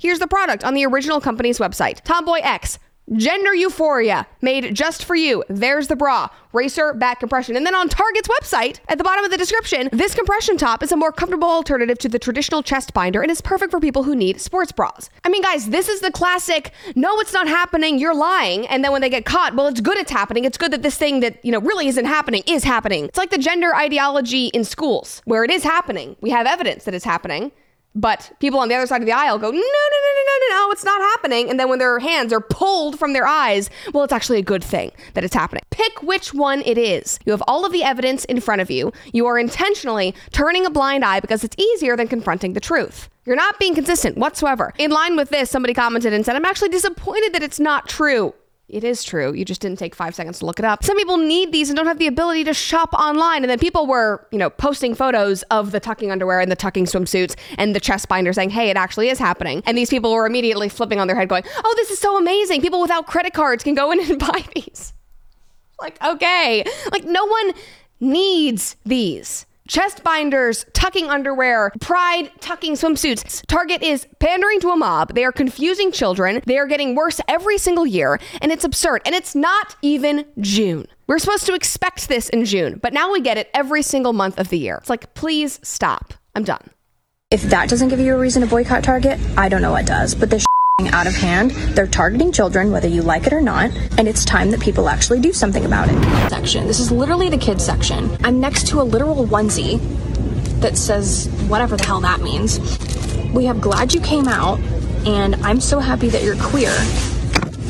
[0.00, 2.78] Here's the product on the original company's website TomboyX.
[3.16, 5.42] Gender Euphoria, made just for you.
[5.48, 7.56] There's the bra, racer, back compression.
[7.56, 10.92] And then on Target's website, at the bottom of the description, this compression top is
[10.92, 14.14] a more comfortable alternative to the traditional chest binder and is perfect for people who
[14.14, 15.10] need sports bras.
[15.24, 18.66] I mean, guys, this is the classic no, it's not happening, you're lying.
[18.68, 20.44] And then when they get caught, well, it's good it's happening.
[20.44, 23.06] It's good that this thing that, you know, really isn't happening is happening.
[23.06, 26.14] It's like the gender ideology in schools, where it is happening.
[26.20, 27.50] We have evidence that it's happening.
[27.94, 30.48] But people on the other side of the aisle go, no, no, no, no, no,
[30.48, 31.50] no, no, it's not happening.
[31.50, 34.62] And then when their hands are pulled from their eyes, well, it's actually a good
[34.62, 35.62] thing that it's happening.
[35.70, 37.18] Pick which one it is.
[37.26, 38.92] You have all of the evidence in front of you.
[39.12, 43.08] You are intentionally turning a blind eye because it's easier than confronting the truth.
[43.24, 44.72] You're not being consistent whatsoever.
[44.78, 48.34] In line with this, somebody commented and said, I'm actually disappointed that it's not true.
[48.72, 49.32] It is true.
[49.32, 50.84] You just didn't take five seconds to look it up.
[50.84, 53.42] Some people need these and don't have the ability to shop online.
[53.42, 56.84] And then people were, you know, posting photos of the tucking underwear and the tucking
[56.84, 59.62] swimsuits and the chest binder saying, hey, it actually is happening.
[59.66, 62.60] And these people were immediately flipping on their head going, oh, this is so amazing.
[62.60, 64.92] People without credit cards can go in and buy these.
[65.80, 66.64] Like, okay.
[66.92, 67.52] Like, no one
[67.98, 69.46] needs these.
[69.70, 73.46] Chest binders, tucking underwear, pride tucking swimsuits.
[73.46, 75.14] Target is pandering to a mob.
[75.14, 76.42] They are confusing children.
[76.44, 79.02] They are getting worse every single year, and it's absurd.
[79.06, 80.86] And it's not even June.
[81.06, 84.40] We're supposed to expect this in June, but now we get it every single month
[84.40, 84.78] of the year.
[84.78, 86.14] It's like, please stop.
[86.34, 86.68] I'm done.
[87.30, 90.16] If that doesn't give you a reason to boycott Target, I don't know what does.
[90.16, 90.44] But this
[90.88, 91.50] out of hand.
[91.50, 95.20] They're targeting children, whether you like it or not, and it's time that people actually
[95.20, 96.30] do something about it.
[96.30, 96.66] Section.
[96.66, 98.16] This is literally the kids section.
[98.24, 99.80] I'm next to a literal onesie
[100.60, 102.58] that says whatever the hell that means.
[103.32, 104.58] We have glad you came out,
[105.06, 106.72] and I'm so happy that you're queer.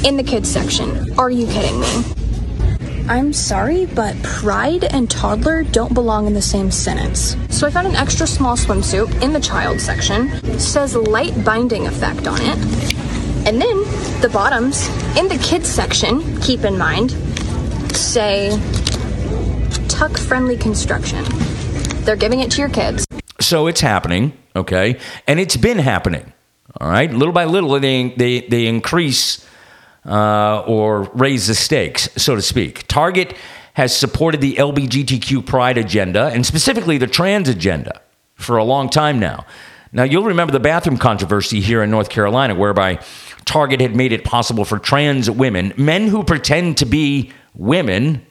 [0.05, 1.19] In the kids section.
[1.19, 2.30] Are you kidding me?
[3.11, 7.37] I'm sorry, but pride and toddler don't belong in the same sentence.
[7.49, 10.29] So I found an extra small swimsuit in the child section.
[10.45, 12.57] It says light binding effect on it.
[13.49, 13.83] And then
[14.21, 14.87] the bottoms
[15.19, 17.11] in the kids section, keep in mind,
[17.91, 18.51] say
[19.89, 21.25] tuck friendly construction.
[22.05, 23.05] They're giving it to your kids.
[23.41, 25.01] So it's happening, okay?
[25.27, 26.33] And it's been happening,
[26.81, 27.13] all right?
[27.13, 29.45] Little by little, they, they, they increase
[30.07, 32.87] uh, or raise the stakes, so to speak.
[32.87, 33.37] Target
[33.75, 38.01] has supported the LBGTQ pride agenda and specifically the trans agenda
[38.35, 39.47] for a long time now.
[39.93, 43.01] Now, you'll remember the bathroom controversy here in North Carolina, whereby
[43.45, 48.25] Target had made it possible for trans women, men who pretend to be women,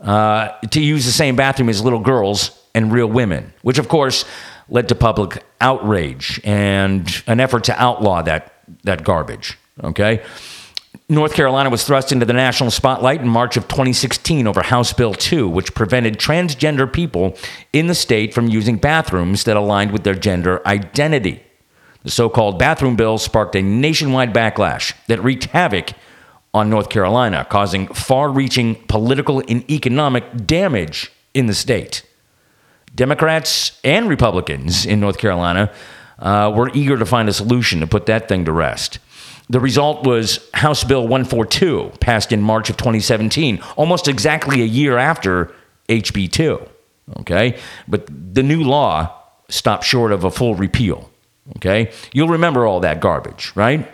[0.00, 4.24] uh, to use the same bathroom as little girls and real women, which of course
[4.68, 9.58] led to public outrage and an effort to outlaw that, that garbage.
[9.82, 10.22] Okay?
[11.10, 15.14] North Carolina was thrust into the national spotlight in March of 2016 over House Bill
[15.14, 17.34] 2, which prevented transgender people
[17.72, 21.42] in the state from using bathrooms that aligned with their gender identity.
[22.02, 25.94] The so called bathroom bill sparked a nationwide backlash that wreaked havoc
[26.52, 32.04] on North Carolina, causing far reaching political and economic damage in the state.
[32.94, 35.72] Democrats and Republicans in North Carolina
[36.18, 38.98] uh, were eager to find a solution to put that thing to rest.
[39.50, 44.98] The result was House Bill 142, passed in March of 2017, almost exactly a year
[44.98, 45.52] after
[45.88, 46.60] HB 2.
[47.20, 47.58] Okay?
[47.86, 49.14] But the new law
[49.48, 51.10] stopped short of a full repeal.
[51.56, 51.92] Okay?
[52.12, 53.90] You'll remember all that garbage, right?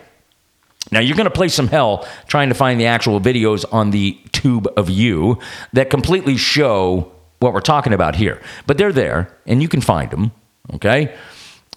[0.91, 4.19] Now, you're going to play some hell trying to find the actual videos on the
[4.33, 5.39] tube of you
[5.73, 8.41] that completely show what we're talking about here.
[8.67, 10.31] But they're there, and you can find them.
[10.73, 11.15] Okay?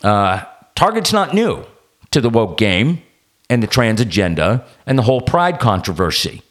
[0.02, 0.42] Uh,
[0.74, 1.64] Target's not new
[2.10, 3.02] to the woke game
[3.50, 6.42] and the trans agenda and the whole pride controversy.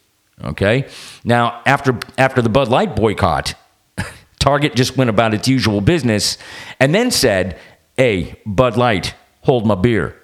[0.44, 0.88] Okay?
[1.24, 3.54] Now, after, after the Bud Light boycott,
[4.38, 6.38] Target just went about its usual business
[6.80, 7.58] and then said,
[7.96, 10.20] Hey, Bud Light, hold my beer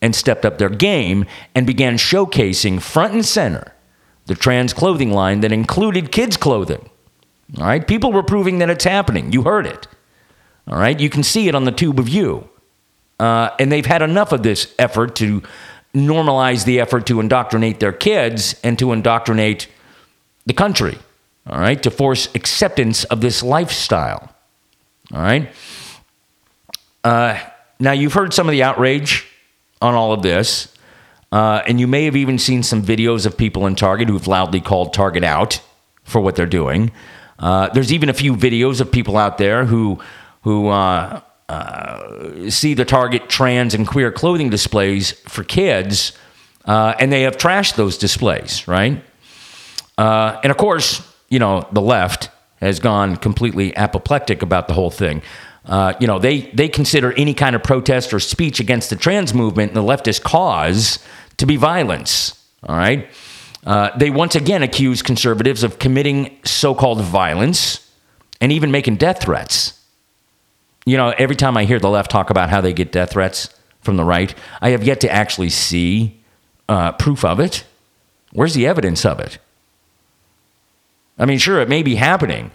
[0.00, 1.24] and stepped up their game
[1.54, 3.72] and began showcasing front and center
[4.26, 6.88] the trans clothing line that included kids' clothing.
[7.58, 9.32] All right, people were proving that it's happening.
[9.32, 9.86] You heard it.
[10.66, 12.48] All right, you can see it on the tube of you.
[13.20, 15.42] Uh, and they've had enough of this effort to
[15.94, 19.68] normalize the effort to indoctrinate their kids and to indoctrinate
[20.46, 20.98] the country.
[21.46, 24.34] All right, to force acceptance of this lifestyle.
[25.12, 25.50] All right.
[27.02, 27.38] Uh,
[27.78, 29.26] now, you've heard some of the outrage
[29.82, 30.74] on all of this.
[31.30, 34.60] Uh, and you may have even seen some videos of people in Target who've loudly
[34.60, 35.60] called Target out
[36.04, 36.92] for what they're doing.
[37.40, 39.98] Uh, there's even a few videos of people out there who
[40.42, 40.68] who
[41.48, 46.12] uh, see the Target trans and queer clothing displays for kids,
[46.64, 49.02] uh, and they have trashed those displays, right?
[49.98, 52.30] Uh, and of course, you know the left
[52.60, 55.22] has gone completely apoplectic about the whole thing.
[55.66, 59.32] Uh, you know, they, they consider any kind of protest or speech against the trans
[59.32, 60.98] movement and the leftist cause
[61.38, 62.42] to be violence.
[62.62, 63.08] All right.
[63.64, 67.90] Uh, they once again accuse conservatives of committing so called violence
[68.40, 69.80] and even making death threats.
[70.86, 73.48] You know, every time I hear the left talk about how they get death threats
[73.80, 76.20] from the right, I have yet to actually see
[76.68, 77.64] uh, proof of it.
[78.32, 79.38] Where's the evidence of it?
[81.18, 82.50] I mean, sure, it may be happening,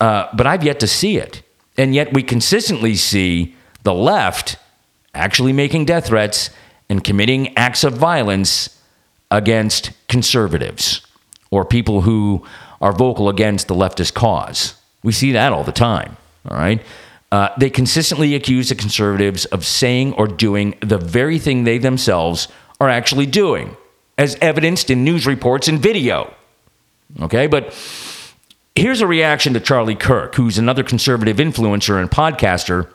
[0.00, 1.42] uh, but I've yet to see it.
[1.78, 4.56] And yet we consistently see the left
[5.14, 6.50] actually making death threats
[6.88, 8.80] and committing acts of violence
[9.30, 11.06] against conservatives
[11.50, 12.44] or people who
[12.80, 14.74] are vocal against the leftist cause.
[15.02, 16.16] We see that all the time,
[16.48, 16.82] all right?
[17.32, 22.48] Uh, they consistently accuse the conservatives of saying or doing the very thing they themselves
[22.80, 23.76] are actually doing,
[24.16, 26.32] as evidenced in news reports and video.
[27.20, 27.74] Okay, but
[28.76, 32.86] Here's a reaction to Charlie Kirk, who's another conservative influencer and podcaster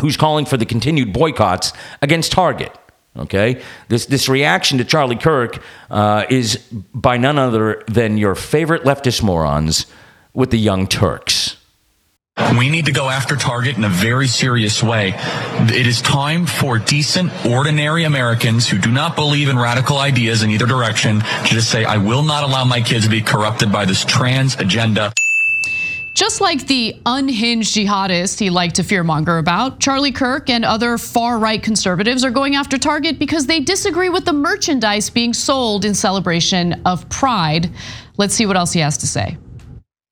[0.00, 2.72] who's calling for the continued boycotts against Target.
[3.16, 5.60] Okay, this this reaction to Charlie Kirk
[5.90, 6.58] uh, is
[6.94, 9.86] by none other than your favorite leftist morons
[10.34, 11.47] with the Young Turks.
[12.56, 15.14] We need to go after Target in a very serious way.
[15.16, 20.50] It is time for decent, ordinary Americans who do not believe in radical ideas in
[20.50, 23.84] either direction to just say, I will not allow my kids to be corrupted by
[23.84, 25.12] this trans agenda.
[26.14, 31.38] Just like the unhinged jihadist he liked to fearmonger about, Charlie Kirk and other far
[31.38, 35.94] right conservatives are going after Target because they disagree with the merchandise being sold in
[35.94, 37.70] celebration of Pride.
[38.16, 39.36] Let's see what else he has to say.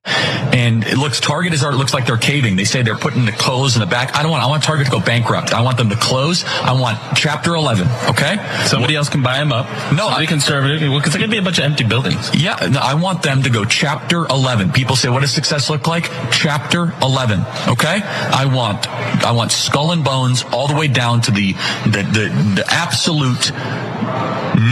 [0.06, 2.56] And it looks Target is it looks like they're caving.
[2.56, 4.14] They say they're putting the clothes in the back.
[4.16, 4.42] I don't want.
[4.42, 5.52] I want Target to go bankrupt.
[5.52, 6.44] I want them to close.
[6.44, 7.88] I want Chapter 11.
[8.10, 8.36] Okay.
[8.66, 9.66] Somebody else can buy them up.
[9.92, 10.80] No, Somebody I- conservative.
[10.92, 12.30] Because there could be a bunch of empty buildings.
[12.34, 14.72] Yeah, no, I want them to go chapter 11.
[14.72, 16.10] People say, what does success look like?
[16.30, 17.40] Chapter 11.
[17.68, 18.00] Okay?
[18.02, 18.88] I want,
[19.24, 21.52] I want skull and bones all the way down to the,
[21.84, 23.50] the, the, the absolute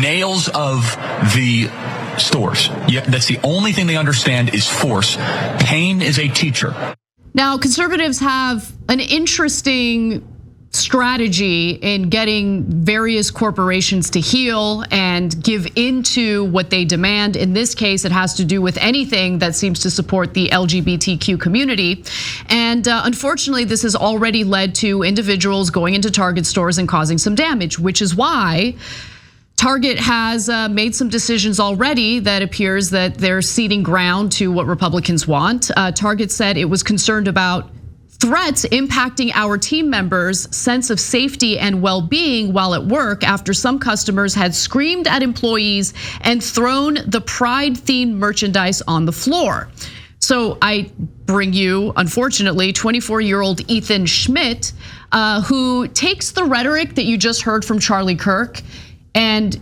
[0.00, 0.82] nails of
[1.34, 1.68] the
[2.18, 2.68] stores.
[3.06, 5.16] That's the only thing they understand is force.
[5.60, 6.74] Pain is a teacher.
[7.34, 10.28] Now, conservatives have an interesting
[10.74, 17.36] strategy in getting various corporations to heal and give into what they demand.
[17.36, 21.40] In this case, it has to do with anything that seems to support the LGBTQ
[21.40, 22.04] community.
[22.48, 27.18] And uh, unfortunately, this has already led to individuals going into Target stores and causing
[27.18, 28.74] some damage, which is why.
[29.56, 34.66] Target has uh, made some decisions already that appears that they're ceding ground to what
[34.66, 35.70] Republicans want.
[35.76, 37.70] Uh, Target said it was concerned about
[38.24, 43.52] threats impacting our team members' sense of safety and well being while at work after
[43.52, 49.68] some customers had screamed at employees and thrown the pride themed merchandise on the floor.
[50.20, 50.90] So I
[51.26, 54.72] bring you, unfortunately, 24 year old Ethan Schmidt,
[55.12, 58.62] uh, who takes the rhetoric that you just heard from Charlie Kirk
[59.14, 59.60] and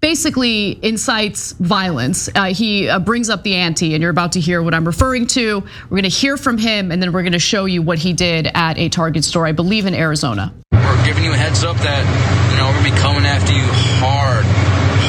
[0.00, 2.28] basically incites violence.
[2.34, 5.26] Uh, he uh, brings up the ante, and you're about to hear what I'm referring
[5.28, 5.60] to.
[5.84, 8.12] We're going to hear from him, and then we're going to show you what he
[8.12, 10.52] did at a Target store, I believe in Arizona.
[10.72, 12.02] We're giving you a heads heads up that
[12.50, 13.62] you know we're gonna be coming after you
[14.02, 14.42] hard,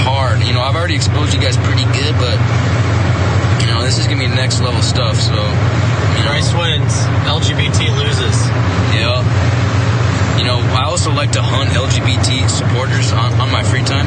[0.06, 0.38] hard.
[0.46, 2.38] You know, I've already exposed you guys pretty good, but
[3.66, 5.18] you know this is gonna be next level stuff.
[5.18, 6.94] So, you know, Bryce wins,
[7.26, 8.38] LGBT loses.
[8.94, 9.25] Yeah.
[10.46, 14.06] Know, I also like to hunt LGBT supporters on, on my free time.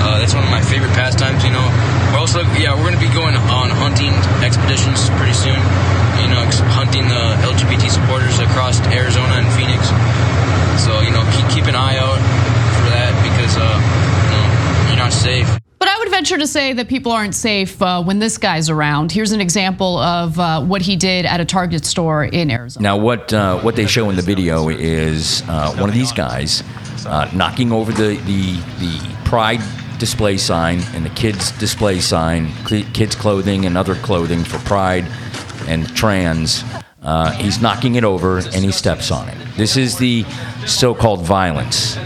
[0.00, 1.44] Uh, that's one of my favorite pastimes.
[1.44, 1.66] You know,
[2.08, 5.60] we're also yeah we're gonna be going on hunting expeditions pretty soon.
[6.24, 6.40] You know,
[6.72, 9.92] hunting the LGBT supporters across Arizona and Phoenix.
[10.80, 12.16] So you know, keep keep an eye out
[12.80, 15.67] for that because uh, you know, you're not safe.
[15.78, 19.12] But I would venture to say that people aren't safe uh, when this guy's around.
[19.12, 22.82] Here's an example of uh, what he did at a Target store in Arizona.
[22.82, 26.62] Now, what uh, what they show in the video is uh, one of these guys
[27.06, 29.60] uh, knocking over the, the the Pride
[29.98, 32.52] display sign and the kids display sign,
[32.92, 35.04] kids clothing and other clothing for Pride
[35.68, 36.64] and trans.
[37.02, 39.36] Uh, he's knocking it over and he steps on it.
[39.56, 40.24] This is the
[40.66, 41.96] so-called violence.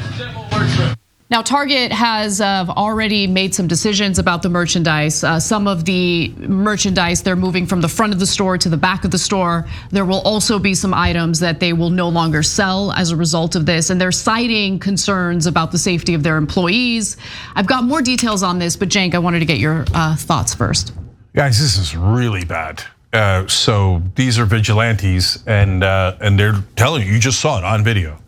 [1.32, 5.24] Now, Target has uh, already made some decisions about the merchandise.
[5.24, 8.76] Uh, some of the merchandise they're moving from the front of the store to the
[8.76, 9.66] back of the store.
[9.88, 13.56] There will also be some items that they will no longer sell as a result
[13.56, 13.88] of this.
[13.88, 17.16] And they're citing concerns about the safety of their employees.
[17.54, 20.54] I've got more details on this, but Cenk, I wanted to get your uh, thoughts
[20.54, 20.92] first.
[21.34, 22.84] Guys, this is really bad.
[23.10, 27.14] Uh, so these are vigilantes, and uh, and they're telling you.
[27.14, 28.18] You just saw it on video.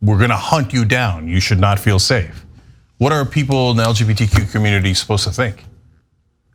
[0.00, 1.28] We're going to hunt you down.
[1.28, 2.44] You should not feel safe.
[2.98, 5.64] What are people in the LGBTQ community supposed to think?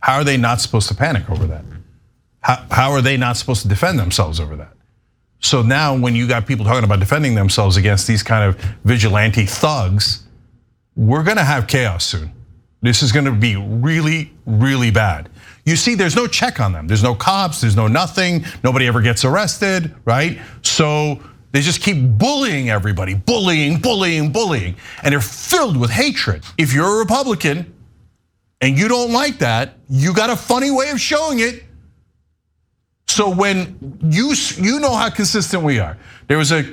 [0.01, 1.63] How are they not supposed to panic over that?
[2.41, 4.73] How, how are they not supposed to defend themselves over that?
[5.39, 9.45] So now, when you got people talking about defending themselves against these kind of vigilante
[9.45, 10.23] thugs,
[10.95, 12.31] we're going to have chaos soon.
[12.81, 15.29] This is going to be really, really bad.
[15.65, 16.87] You see, there's no check on them.
[16.87, 17.61] There's no cops.
[17.61, 18.45] There's no nothing.
[18.63, 20.39] Nobody ever gets arrested, right?
[20.61, 21.21] So
[21.53, 26.43] they just keep bullying everybody, bullying, bullying, bullying, and they're filled with hatred.
[26.57, 27.71] If you're a Republican
[28.59, 31.63] and you don't like that, you got a funny way of showing it.
[33.07, 35.95] So when you you know how consistent we are.
[36.27, 36.63] There was a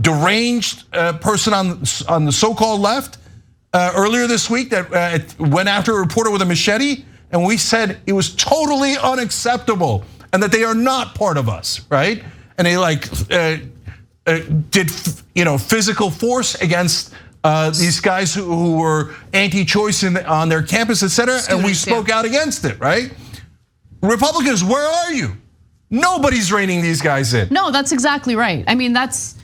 [0.00, 3.18] deranged uh, person on on the so-called left
[3.72, 7.56] uh, earlier this week that uh, went after a reporter with a machete, and we
[7.56, 12.24] said it was totally unacceptable and that they are not part of us, right?
[12.56, 13.08] And they like
[14.70, 14.90] did
[15.34, 17.14] you know physical force against
[17.44, 21.72] uh, these guys who, who were anti-choice in, on their campus, et cetera, and we
[21.72, 21.92] Students, yeah.
[21.94, 23.12] spoke out against it, right?
[24.02, 25.36] Republicans, where are you?
[25.90, 27.48] Nobody's reining these guys in.
[27.50, 28.64] No, that's exactly right.
[28.66, 29.36] I mean, that's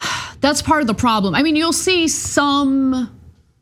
[0.40, 1.34] that's part of the problem.
[1.34, 3.19] I mean, you'll see some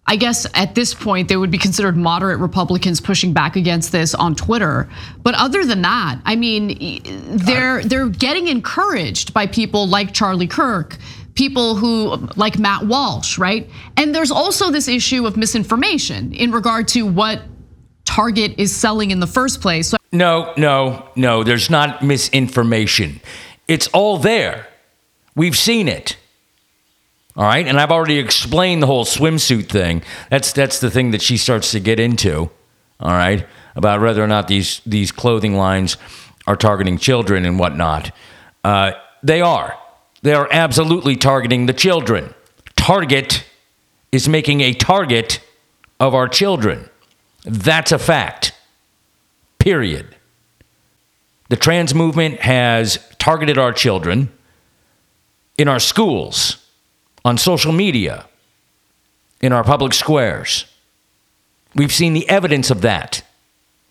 [0.09, 4.15] I guess at this point they would be considered moderate Republicans pushing back against this
[4.15, 4.89] on Twitter.
[5.23, 7.03] But other than that, I mean,
[7.45, 10.97] they're they're getting encouraged by people like Charlie Kirk,
[11.35, 13.69] people who like Matt Walsh, right?
[13.99, 17.43] And there's also this issue of misinformation in regard to what
[18.07, 19.95] Target is selling in the first place.
[20.11, 23.21] No, no, no, there's not misinformation.
[23.69, 24.67] It's all there.
[25.37, 26.17] We've seen it.
[27.39, 30.03] All right, and I've already explained the whole swimsuit thing.
[30.29, 32.51] That's that's the thing that she starts to get into.
[32.99, 35.97] All right, about whether or not these these clothing lines
[36.49, 38.11] are targeting children and whatnot.
[38.65, 38.91] Uh,
[39.23, 39.79] they are.
[40.23, 42.35] They are absolutely targeting the children.
[42.75, 43.45] Target
[44.11, 45.41] is making a target
[46.01, 46.89] of our children.
[47.45, 48.53] That's a fact.
[49.61, 50.17] Period.
[51.51, 54.33] The trans movement has targeted our children
[55.57, 56.57] in our schools,
[57.25, 58.27] on social media,
[59.41, 60.65] in our public squares.
[61.75, 63.23] We've seen the evidence of that.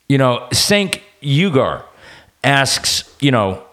[0.09, 1.83] You know, Cenk Uygur
[2.43, 3.63] asks, you know,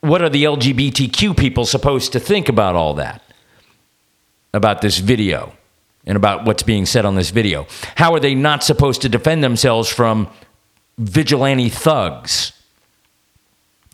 [0.00, 3.22] what are the LGBTQ people supposed to think about all that?
[4.52, 5.54] About this video
[6.06, 7.66] and about what's being said on this video.
[7.96, 10.28] How are they not supposed to defend themselves from
[10.98, 12.52] vigilante thugs?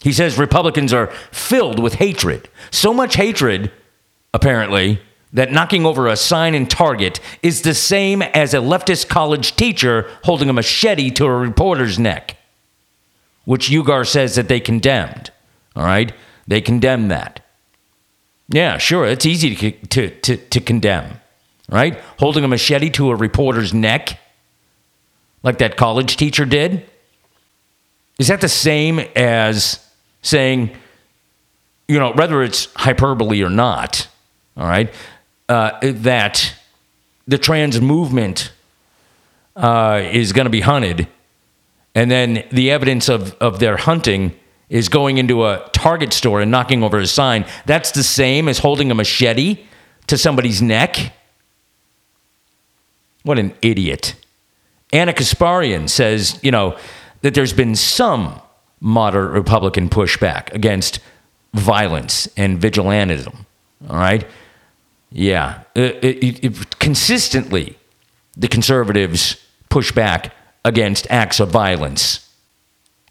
[0.03, 2.49] He says Republicans are filled with hatred.
[2.71, 3.71] So much hatred,
[4.33, 5.01] apparently,
[5.33, 10.11] that knocking over a sign in Target is the same as a leftist college teacher
[10.25, 12.37] holding a machete to a reporter's neck,
[13.45, 15.31] which Uygur says that they condemned.
[15.77, 16.13] All right?
[16.49, 17.45] They condemn that.
[18.49, 21.21] Yeah, sure, it's easy to, to, to, to condemn,
[21.69, 22.01] right?
[22.19, 24.19] Holding a machete to a reporter's neck,
[25.45, 26.85] like that college teacher did.
[28.19, 29.79] Is that the same as
[30.23, 30.77] saying,
[31.87, 34.09] you know, whether it's hyperbole or not,
[34.57, 34.93] all right,
[35.49, 36.55] uh, that
[37.27, 38.53] the trans movement
[39.57, 41.09] uh, is going to be hunted,
[41.95, 44.35] and then the evidence of, of their hunting
[44.69, 47.45] is going into a Target store and knocking over a sign.
[47.67, 49.65] That's the same as holding a machete
[50.07, 51.13] to somebody's neck.
[53.23, 54.15] What an idiot.
[54.93, 56.77] Ana Kasparian says, you know,
[57.23, 58.41] that there's been some
[58.81, 61.01] moderate Republican pushback against
[61.53, 63.45] violence and vigilantism.
[63.89, 64.27] All right?
[65.13, 65.61] Yeah.
[65.75, 67.77] It- it- it- consistently,
[68.37, 69.37] the conservatives
[69.69, 70.33] push back
[70.65, 72.21] against acts of violence.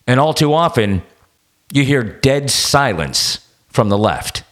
[0.08, 1.02] And all too often,
[1.72, 3.40] you hear dead silence
[3.70, 4.44] from the left.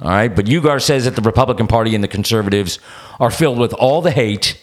[0.00, 0.34] All right.
[0.34, 2.78] But Uygur says that the Republican Party and the conservatives
[3.20, 4.60] are filled with all the hate.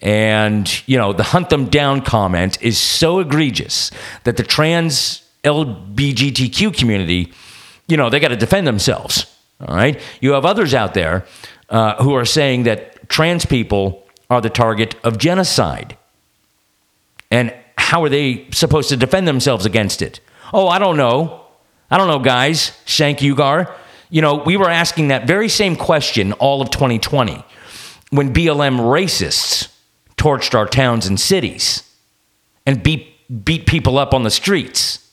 [0.00, 3.90] And, you know, the hunt them down comment is so egregious
[4.24, 7.32] that the trans LBGTQ community,
[7.86, 9.26] you know, they got to defend themselves.
[9.60, 10.00] All right.
[10.20, 11.26] You have others out there
[11.68, 15.96] uh, who are saying that trans people are the target of genocide.
[17.30, 20.20] And how are they supposed to defend themselves against it?
[20.52, 21.44] Oh, I don't know.
[21.90, 22.72] I don't know, guys.
[22.86, 23.72] Cenk Uygur.
[24.10, 27.44] You know, we were asking that very same question all of 2020
[28.10, 29.68] when BLM racists
[30.16, 31.84] torched our towns and cities
[32.66, 33.06] and beat,
[33.44, 35.09] beat people up on the streets.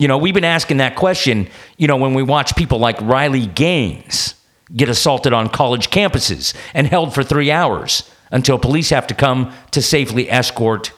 [0.00, 1.46] You know, we've been asking that question,
[1.76, 4.34] you know, when we watch people like Riley Gaines
[4.74, 9.52] get assaulted on college campuses and held for three hours until police have to come
[9.72, 10.92] to safely escort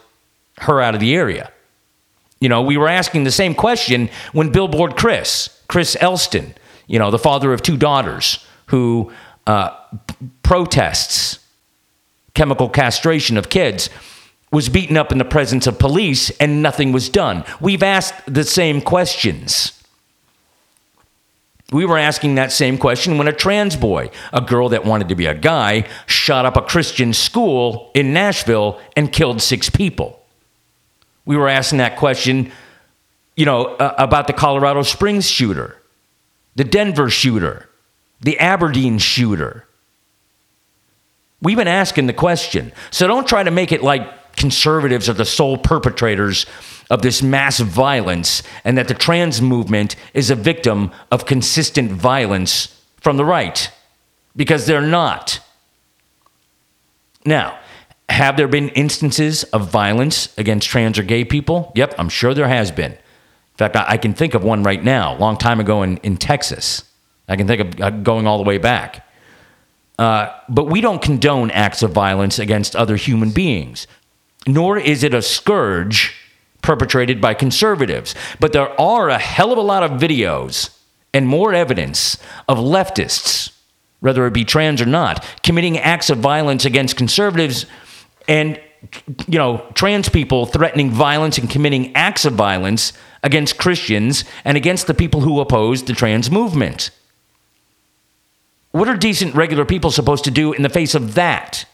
[0.58, 1.50] her out of the area.
[2.38, 6.54] You know, we were asking the same question when Billboard Chris, Chris Elston,
[6.86, 9.10] you know, the father of two daughters who
[9.48, 9.70] uh,
[10.06, 11.40] p- protests
[12.34, 13.90] chemical castration of kids,
[14.52, 17.44] was beaten up in the presence of police and nothing was done.
[17.60, 19.82] We've asked the same questions.
[21.72, 25.14] We were asking that same question when a trans boy, a girl that wanted to
[25.14, 30.22] be a guy, shot up a Christian school in Nashville and killed six people.
[31.24, 32.52] We were asking that question,
[33.36, 35.78] you know, uh, about the Colorado Springs shooter,
[36.56, 37.70] the Denver shooter,
[38.20, 39.66] the Aberdeen shooter.
[41.40, 42.72] We've been asking the question.
[42.90, 46.46] So don't try to make it like conservatives are the sole perpetrators
[46.90, 52.80] of this mass violence and that the trans movement is a victim of consistent violence
[53.00, 53.70] from the right
[54.36, 55.40] because they're not.
[57.24, 57.58] Now,
[58.08, 61.72] have there been instances of violence against trans or gay people?
[61.74, 62.92] Yep, I'm sure there has been.
[62.92, 66.16] In fact, I, can think of one right now, a long time ago in, in
[66.16, 66.84] Texas.
[67.28, 69.06] I can think of uh, going all the way back.
[69.98, 73.86] Uh, but we don't condone acts of violence against other human beings,
[74.46, 76.14] nor is it a scourge
[76.62, 78.14] perpetrated by conservatives.
[78.40, 80.70] But there are a hell of a lot of videos
[81.12, 82.16] and more evidence
[82.48, 83.52] of leftists,
[84.00, 87.66] whether it be trans or not, committing acts of violence against conservatives
[88.28, 88.60] and
[89.28, 94.86] you know trans people threatening violence and committing acts of violence against Christians and against
[94.86, 96.90] the people who oppose the trans movement.
[98.72, 101.66] What are decent regular people supposed to do in the face of that?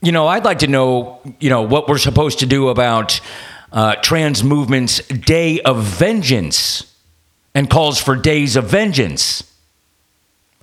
[0.00, 3.20] You know, I'd like to know, you know, what we're supposed to do about
[3.72, 6.94] uh, trans movement's day of vengeance
[7.54, 9.42] and calls for days of vengeance.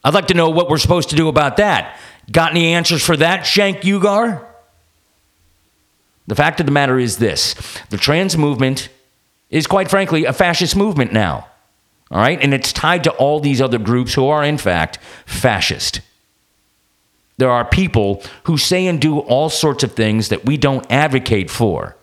[0.04, 2.00] I'd like to know what we're supposed to do about that.
[2.32, 4.46] Got any answers for that, Cenk Uygur?
[6.28, 7.56] The fact of the matter is this
[7.90, 8.90] the trans movement
[9.50, 11.48] is, quite frankly, a fascist movement now.
[12.10, 12.40] All right?
[12.42, 16.02] And it's tied to all these other groups who are, in fact, fascist.
[17.38, 21.50] There are people who say and do all sorts of things that we don't advocate
[21.50, 21.96] for.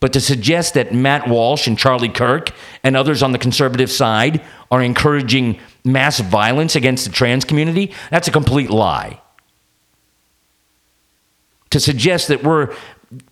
[0.00, 2.50] But to suggest that Matt Walsh and Charlie Kirk
[2.82, 8.28] and others on the conservative side are encouraging mass violence against the trans community, that's
[8.28, 9.20] a complete lie.
[11.70, 12.74] To suggest that we're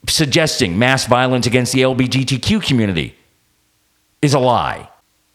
[0.08, 3.16] suggesting mass violence against the LGBTQ community
[4.22, 4.88] is a lie.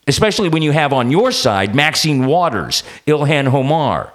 [0.07, 4.11] Especially when you have on your side Maxine Waters, Ilhan Omar,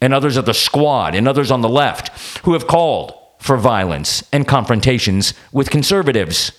[0.00, 4.22] and others of the squad and others on the left who have called for violence
[4.32, 6.52] and confrontations with conservatives.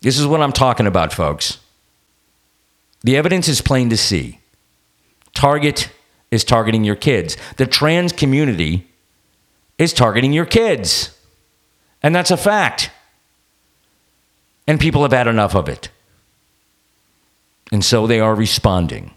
[0.00, 1.58] This is what I'm talking about, folks.
[3.02, 4.40] The evidence is plain to see.
[5.34, 5.90] Target
[6.30, 7.36] is targeting your kids.
[7.56, 8.86] The trans community
[9.78, 11.16] is targeting your kids.
[12.02, 12.90] And that's a fact.
[14.66, 15.88] And people have had enough of it.
[17.72, 19.12] And so they are responding.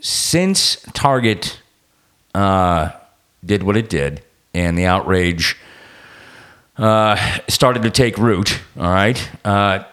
[0.00, 1.60] Since Target
[2.34, 2.90] uh,
[3.44, 4.22] did what it did
[4.54, 5.56] and the outrage
[6.76, 7.16] uh,
[7.48, 9.84] started to take root, all right, uh,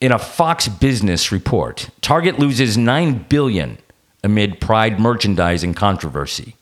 [0.00, 3.78] in a Fox Business report, Target loses 9 billion
[4.22, 6.54] amid Pride merchandising controversy.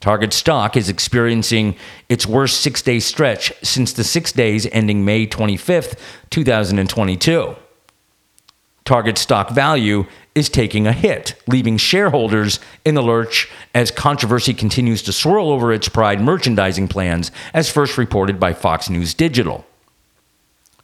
[0.00, 1.76] Target stock is experiencing
[2.08, 5.96] its worst six day stretch since the six days ending May 25th,
[6.30, 7.54] 2022.
[8.84, 15.02] Target stock value is taking a hit, leaving shareholders in the lurch as controversy continues
[15.02, 19.64] to swirl over its Pride merchandising plans, as first reported by Fox News Digital.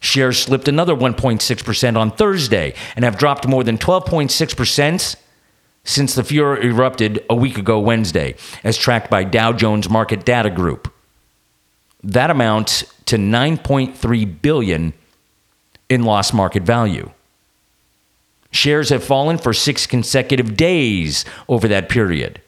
[0.01, 5.17] Shares slipped another 1.6% on Thursday and have dropped more than 12.6%
[5.83, 10.51] since the furor erupted a week ago Wednesday, as tracked by Dow Jones Market Data
[10.51, 10.93] Group.
[12.05, 14.93] That amounts to 9.3 billion
[15.89, 17.11] in lost market value.
[18.51, 22.41] Shares have fallen for six consecutive days over that period.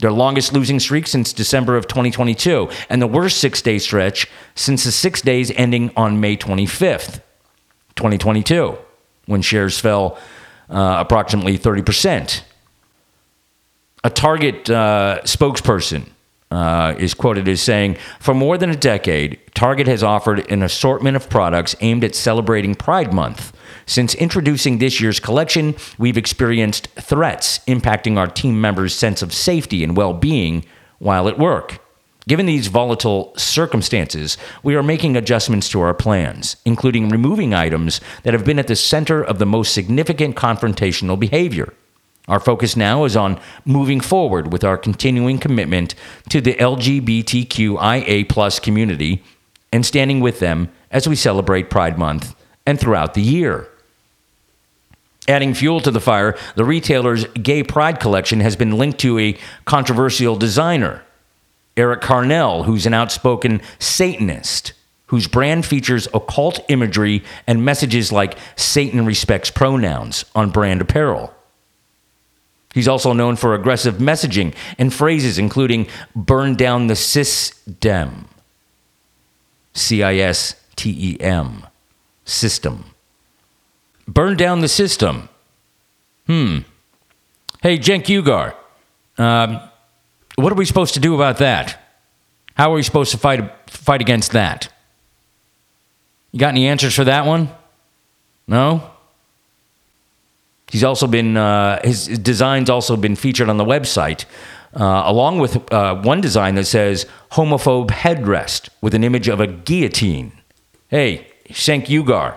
[0.00, 4.84] Their longest losing streak since December of 2022, and the worst six day stretch since
[4.84, 7.20] the six days ending on May 25th,
[7.96, 8.76] 2022,
[9.26, 10.18] when shares fell
[10.68, 12.42] uh, approximately 30%.
[14.02, 16.08] A Target uh, spokesperson
[16.50, 21.16] uh, is quoted as saying For more than a decade, Target has offered an assortment
[21.16, 23.53] of products aimed at celebrating Pride Month.
[23.86, 29.84] Since introducing this year's collection, we've experienced threats impacting our team members' sense of safety
[29.84, 30.64] and well being
[30.98, 31.80] while at work.
[32.26, 38.32] Given these volatile circumstances, we are making adjustments to our plans, including removing items that
[38.32, 41.74] have been at the center of the most significant confrontational behavior.
[42.26, 45.94] Our focus now is on moving forward with our continuing commitment
[46.30, 48.26] to the LGBTQIA
[48.62, 49.22] community
[49.70, 53.68] and standing with them as we celebrate Pride Month and throughout the year.
[55.26, 59.38] Adding fuel to the fire, the retailer's gay pride collection has been linked to a
[59.64, 61.02] controversial designer,
[61.76, 64.74] Erik Carnell, who's an outspoken Satanist,
[65.06, 71.32] whose brand features occult imagery and messages like Satan respects pronouns on brand apparel.
[72.74, 78.28] He's also known for aggressive messaging and phrases including burn down the system,
[79.72, 81.64] C I S T E M,
[82.24, 82.93] system.
[84.06, 85.28] Burn down the system.
[86.26, 86.58] Hmm.
[87.62, 88.54] Hey, Cenk Uygur,
[89.18, 89.60] um,
[90.36, 91.80] what are we supposed to do about that?
[92.54, 94.68] How are we supposed to fight fight against that?
[96.32, 97.48] You got any answers for that one?
[98.46, 98.90] No.
[100.68, 104.24] He's also been uh, his designs also been featured on the website,
[104.74, 109.46] uh, along with uh, one design that says "homophobe headrest" with an image of a
[109.46, 110.32] guillotine.
[110.88, 112.34] Hey, Cenk Uygur,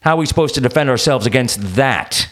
[0.00, 2.28] how are we supposed to defend ourselves against that?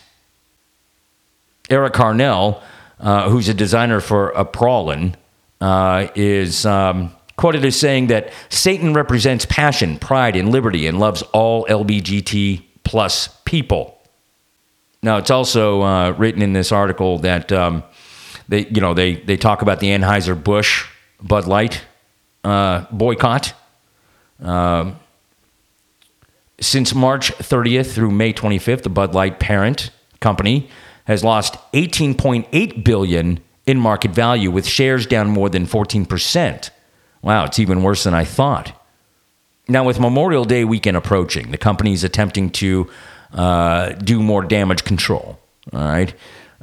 [1.71, 2.63] Erik Carnell,
[2.99, 5.15] uh, who's a designer for Abprallen,
[5.61, 11.23] uh, is um, quoted as saying that Satan represents passion, pride, and liberty, and loves
[11.33, 14.01] all LGBT plus people.
[15.03, 17.85] Now, it's also uh, written in this article that um,
[18.49, 20.87] they, you know, they they talk about the Anheuser Busch
[21.23, 21.83] Bud Light
[22.45, 23.53] uh, boycott.
[24.41, 24.99] Um,
[26.61, 29.91] since March 30th through May 25th, the Bud Light parent
[30.21, 30.69] company
[31.05, 36.71] has lost 18.8 billion in market value, with shares down more than 14%.
[37.23, 38.73] Wow, it's even worse than I thought.
[39.69, 42.89] Now, with Memorial Day weekend approaching, the company is attempting to
[43.35, 45.39] uh, do more damage control.
[45.73, 46.15] All right.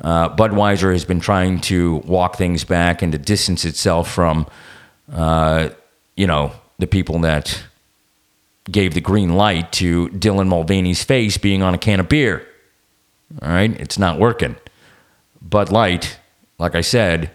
[0.01, 4.47] Uh, Budweiser has been trying to walk things back and to distance itself from,
[5.13, 5.69] uh,
[6.15, 7.63] you know, the people that
[8.69, 12.47] gave the green light to Dylan Mulvaney's face being on a can of beer.
[13.41, 13.71] All right.
[13.79, 14.55] It's not working.
[15.41, 16.19] Bud Light,
[16.57, 17.31] like I said,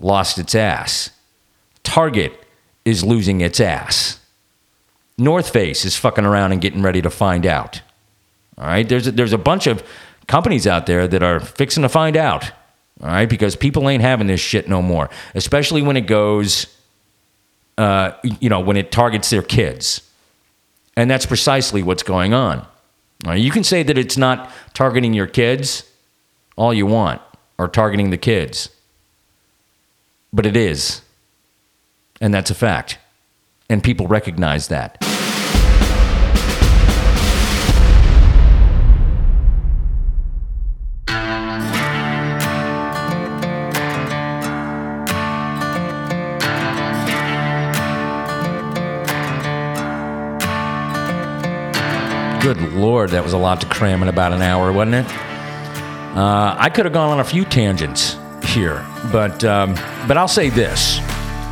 [0.00, 1.10] lost its ass.
[1.82, 2.32] Target
[2.84, 4.18] is losing its ass.
[5.18, 7.82] North Face is fucking around and getting ready to find out.
[8.58, 9.82] All right, there's a, there's a bunch of
[10.26, 12.50] companies out there that are fixing to find out.
[13.00, 16.66] All right, because people ain't having this shit no more, especially when it goes,
[17.78, 20.08] uh, you know, when it targets their kids,
[20.96, 22.66] and that's precisely what's going on.
[23.24, 25.84] Right, you can say that it's not targeting your kids,
[26.56, 27.22] all you want,
[27.56, 28.68] or targeting the kids,
[30.32, 31.02] but it is,
[32.20, 32.98] and that's a fact,
[33.70, 35.11] and people recognize that.
[52.42, 55.06] Good lord, that was a lot to cram in about an hour, wasn't it?
[55.06, 59.74] Uh, I could have gone on a few tangents here, but um,
[60.08, 60.98] but I'll say this: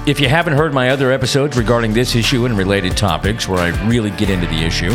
[0.08, 3.68] if you haven't heard my other episodes regarding this issue and related topics, where I
[3.88, 4.90] really get into the issue,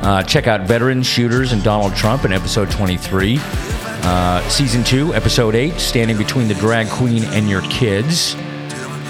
[0.00, 5.54] uh, check out Veterans, Shooters, and Donald Trump in episode 23, uh, season two, episode
[5.54, 8.34] eight, Standing Between the Drag Queen and Your Kids,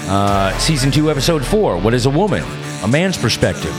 [0.09, 2.43] uh, season two, episode four, What is a Woman?
[2.83, 3.73] A Man's Perspective.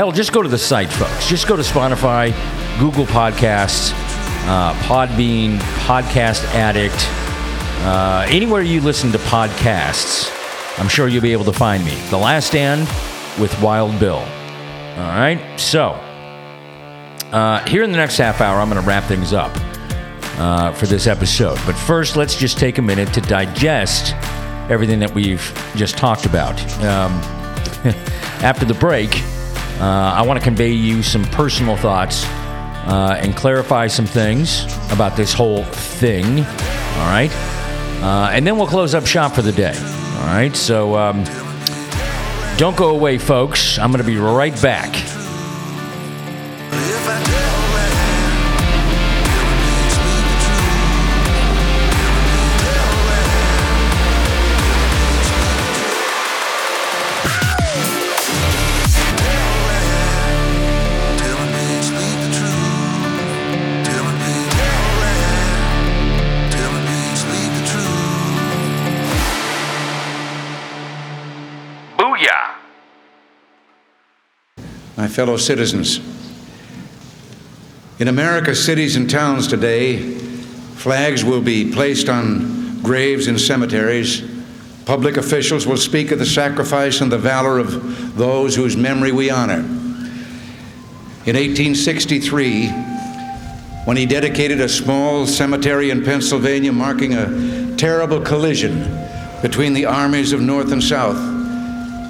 [0.00, 1.28] Hell, just go to the site, folks.
[1.28, 2.32] Just go to Spotify,
[2.78, 3.92] Google Podcasts,
[4.48, 6.96] uh, Podbean, Podcast Addict,
[7.84, 10.32] uh, anywhere you listen to podcasts.
[10.78, 11.94] I'm sure you'll be able to find me.
[12.08, 12.88] The Last Stand
[13.38, 14.16] with Wild Bill.
[14.16, 15.38] All right.
[15.58, 15.90] So,
[17.30, 19.52] uh, here in the next half hour, I'm going to wrap things up
[20.38, 21.58] uh, for this episode.
[21.66, 24.14] But first, let's just take a minute to digest
[24.70, 25.42] everything that we've
[25.76, 26.58] just talked about.
[26.82, 27.12] Um,
[28.42, 29.10] after the break,
[29.80, 35.16] uh, I want to convey you some personal thoughts uh, and clarify some things about
[35.16, 36.26] this whole thing.
[36.26, 37.30] All right.
[38.02, 39.74] Uh, and then we'll close up shop for the day.
[39.76, 40.54] All right.
[40.54, 41.24] So um,
[42.56, 43.78] don't go away, folks.
[43.78, 44.94] I'm going to be right back.
[75.20, 76.00] Fellow citizens.
[77.98, 80.14] In America's cities and towns today,
[80.76, 84.22] flags will be placed on graves in cemeteries.
[84.86, 89.28] Public officials will speak of the sacrifice and the valor of those whose memory we
[89.28, 89.58] honor.
[91.26, 92.68] In 1863,
[93.84, 98.84] when he dedicated a small cemetery in Pennsylvania marking a terrible collision
[99.42, 101.29] between the armies of North and South,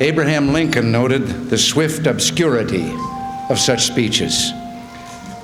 [0.02, 2.90] Abraham Lincoln noted the swift obscurity
[3.50, 4.50] of such speeches.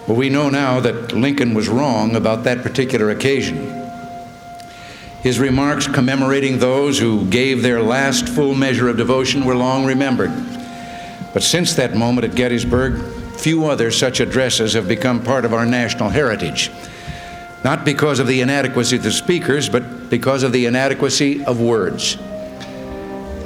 [0.07, 3.57] But we know now that Lincoln was wrong about that particular occasion.
[5.21, 10.33] His remarks commemorating those who gave their last full measure of devotion were long remembered.
[11.35, 13.03] But since that moment at Gettysburg,
[13.37, 16.71] few other such addresses have become part of our national heritage.
[17.63, 22.17] Not because of the inadequacy of the speakers, but because of the inadequacy of words.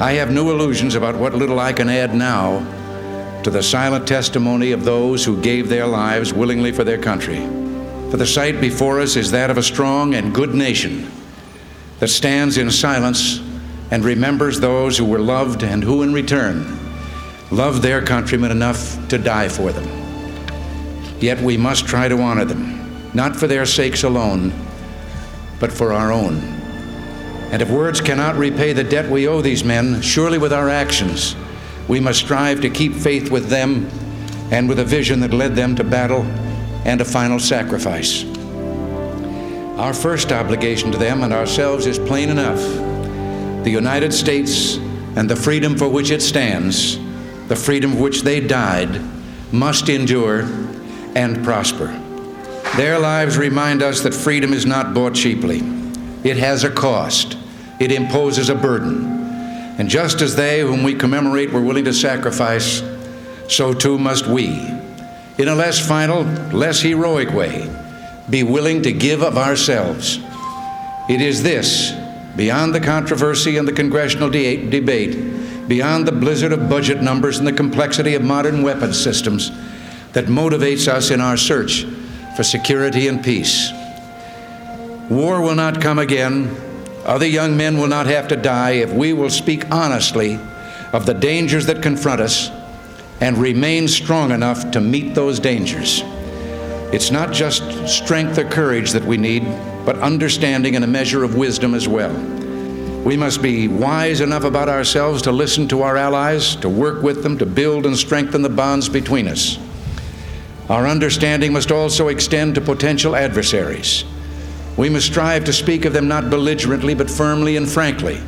[0.00, 2.60] I have no illusions about what little I can add now
[3.42, 7.46] to the silent testimony of those who gave their lives willingly for their country.
[8.10, 11.10] For the sight before us is that of a strong and good nation
[11.98, 13.40] that stands in silence
[13.90, 16.78] and remembers those who were loved and who, in return,
[17.50, 19.86] loved their countrymen enough to die for them.
[21.20, 24.50] Yet we must try to honor them, not for their sakes alone,
[25.58, 26.59] but for our own.
[27.50, 31.34] And if words cannot repay the debt we owe these men, surely with our actions,
[31.88, 33.90] we must strive to keep faith with them
[34.52, 36.22] and with a vision that led them to battle
[36.84, 38.24] and a final sacrifice.
[39.78, 42.60] Our first obligation to them and ourselves is plain enough.
[43.64, 44.76] The United States
[45.16, 46.98] and the freedom for which it stands,
[47.48, 49.00] the freedom for which they died,
[49.52, 50.42] must endure
[51.16, 51.88] and prosper.
[52.76, 55.58] Their lives remind us that freedom is not bought cheaply.
[56.22, 57.36] It has a cost.
[57.80, 59.06] It imposes a burden.
[59.78, 62.82] And just as they whom we commemorate were willing to sacrifice,
[63.48, 64.48] so too must we,
[65.38, 66.22] in a less final,
[66.52, 67.68] less heroic way,
[68.28, 70.20] be willing to give of ourselves.
[71.08, 71.92] It is this,
[72.36, 77.46] beyond the controversy and the congressional de- debate, beyond the blizzard of budget numbers and
[77.46, 79.50] the complexity of modern weapons systems,
[80.12, 81.86] that motivates us in our search
[82.36, 83.72] for security and peace.
[85.08, 86.54] War will not come again.
[87.04, 90.38] Other young men will not have to die if we will speak honestly
[90.92, 92.50] of the dangers that confront us
[93.20, 96.02] and remain strong enough to meet those dangers.
[96.92, 99.44] It's not just strength or courage that we need,
[99.86, 102.12] but understanding and a measure of wisdom as well.
[103.04, 107.22] We must be wise enough about ourselves to listen to our allies, to work with
[107.22, 109.58] them, to build and strengthen the bonds between us.
[110.68, 114.04] Our understanding must also extend to potential adversaries.
[114.76, 118.20] We must strive to speak of them not belligerently, but firmly and frankly.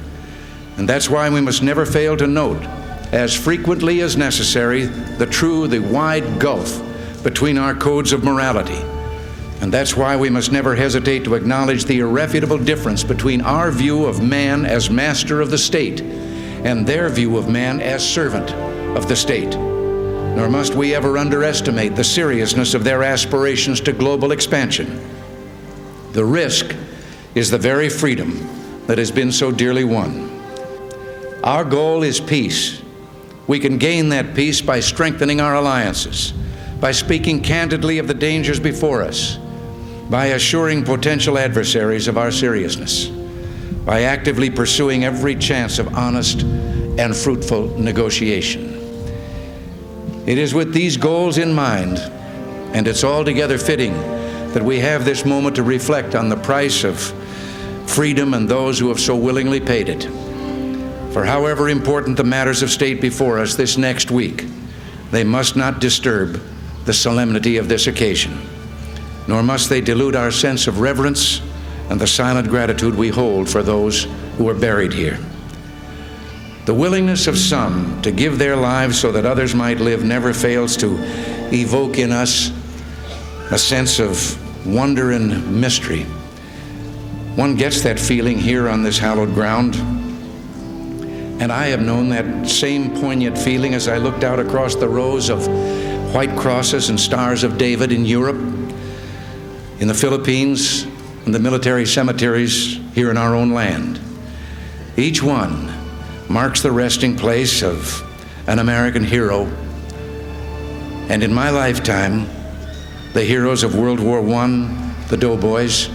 [0.76, 2.62] And that's why we must never fail to note,
[3.12, 6.82] as frequently as necessary, the true, the wide gulf
[7.22, 8.80] between our codes of morality.
[9.61, 14.07] And that's why we must never hesitate to acknowledge the irrefutable difference between our view
[14.07, 18.51] of man as master of the state and their view of man as servant
[18.97, 19.55] of the state.
[19.55, 25.11] Nor must we ever underestimate the seriousness of their aspirations to global expansion.
[26.12, 26.76] The risk
[27.34, 28.46] is the very freedom
[28.86, 30.30] that has been so dearly won.
[31.42, 32.82] Our goal is peace.
[33.46, 36.34] We can gain that peace by strengthening our alliances,
[36.80, 39.38] by speaking candidly of the dangers before us,
[40.10, 43.06] by assuring potential adversaries of our seriousness,
[43.86, 48.74] by actively pursuing every chance of honest and fruitful negotiation.
[50.26, 51.98] It is with these goals in mind
[52.74, 53.94] and it's altogether fitting
[54.53, 56.98] that we have this moment to reflect on the price of
[57.86, 60.05] freedom and those who have so willingly paid it.
[61.12, 64.46] For however important the matters of state before us this next week,
[65.11, 66.40] they must not disturb
[66.84, 68.40] the solemnity of this occasion,
[69.28, 71.42] nor must they dilute our sense of reverence
[71.90, 74.05] and the silent gratitude we hold for those
[74.38, 75.18] who are buried here.
[76.64, 80.76] The willingness of some to give their lives so that others might live never fails
[80.78, 80.96] to
[81.53, 82.50] evoke in us
[83.50, 86.04] a sense of wonder and mystery.
[87.34, 89.74] One gets that feeling here on this hallowed ground.
[91.40, 95.28] And I have known that same poignant feeling as I looked out across the rows
[95.30, 95.46] of
[96.14, 98.36] white crosses and stars of David in Europe,
[99.80, 100.84] in the Philippines,
[101.24, 103.98] and the military cemeteries here in our own land.
[104.96, 105.72] Each one
[106.28, 108.06] marks the resting place of
[108.46, 109.46] an American hero.
[111.08, 112.28] And in my lifetime,
[113.12, 115.90] the heroes of World War I, the doughboys,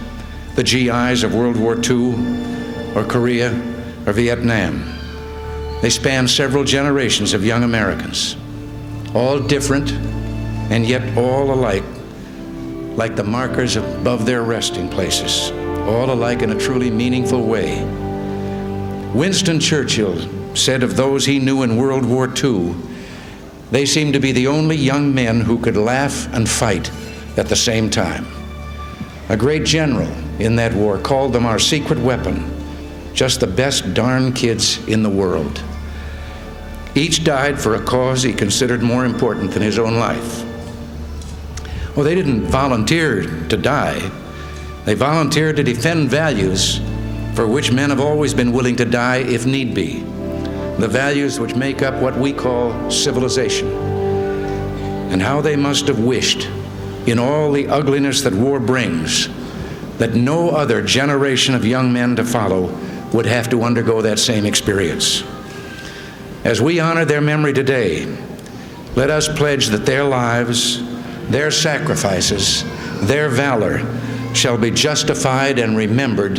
[0.54, 2.14] the GIs of World War II,
[2.94, 3.50] or Korea,
[4.06, 4.94] or Vietnam.
[5.82, 8.36] They span several generations of young Americans,
[9.14, 9.90] all different
[10.70, 11.84] and yet all alike,
[12.96, 15.50] like the markers above their resting places,
[15.88, 17.82] all alike in a truly meaningful way.
[19.12, 22.76] Winston Churchill said of those he knew in World War II,
[23.72, 26.90] they seemed to be the only young men who could laugh and fight
[27.38, 28.26] at the same time.
[29.30, 32.50] A great general in that war called them our secret weapon,
[33.14, 35.62] just the best darn kids in the world.
[36.94, 40.44] Each died for a cause he considered more important than his own life.
[41.94, 44.10] Well, they didn't volunteer to die,
[44.84, 46.80] they volunteered to defend values
[47.34, 50.00] for which men have always been willing to die if need be.
[50.78, 53.68] The values which make up what we call civilization.
[55.12, 56.48] And how they must have wished,
[57.08, 59.28] in all the ugliness that war brings,
[59.96, 62.66] that no other generation of young men to follow
[63.14, 65.24] would have to undergo that same experience.
[66.44, 68.04] As we honor their memory today,
[68.94, 70.82] let us pledge that their lives,
[71.30, 72.62] their sacrifices,
[73.06, 73.78] their valor
[74.34, 76.38] shall be justified and remembered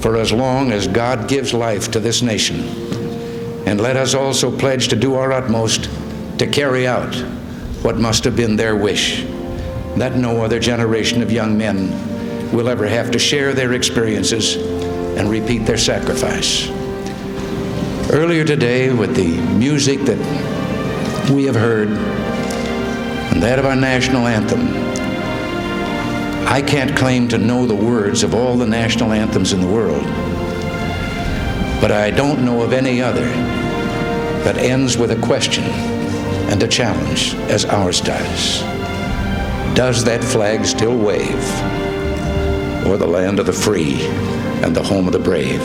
[0.00, 2.60] for as long as God gives life to this nation.
[3.66, 5.90] And let us also pledge to do our utmost
[6.38, 7.12] to carry out
[7.82, 9.26] what must have been their wish
[9.96, 11.90] that no other generation of young men
[12.52, 14.56] will ever have to share their experiences
[15.16, 16.68] and repeat their sacrifice.
[18.10, 20.18] Earlier today, with the music that
[21.30, 24.68] we have heard and that of our national anthem,
[26.46, 30.04] I can't claim to know the words of all the national anthems in the world,
[31.80, 33.26] but I don't know of any other
[34.44, 38.75] that ends with a question and a challenge as ours does.
[39.76, 41.34] Does that flag still wave?
[42.86, 44.06] Or the land of the free
[44.62, 45.60] and the home of the brave?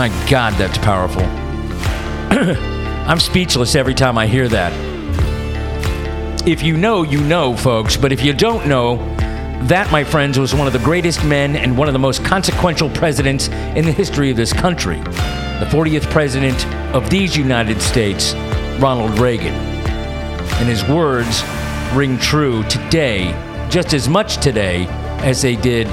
[0.00, 1.20] My God, that's powerful.
[3.06, 4.72] I'm speechless every time I hear that.
[6.48, 8.96] If you know, you know, folks, but if you don't know,
[9.66, 12.88] that, my friends, was one of the greatest men and one of the most consequential
[12.88, 14.96] presidents in the history of this country.
[14.96, 18.32] The 40th president of these United States,
[18.80, 19.52] Ronald Reagan.
[19.52, 21.44] And his words
[21.92, 23.32] ring true today,
[23.68, 24.86] just as much today
[25.20, 25.88] as they did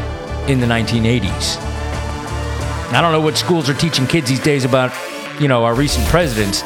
[0.49, 1.66] in the 1980s.
[2.89, 4.93] I don't know what schools are teaching kids these days about,
[5.41, 6.63] you know, our recent presidents,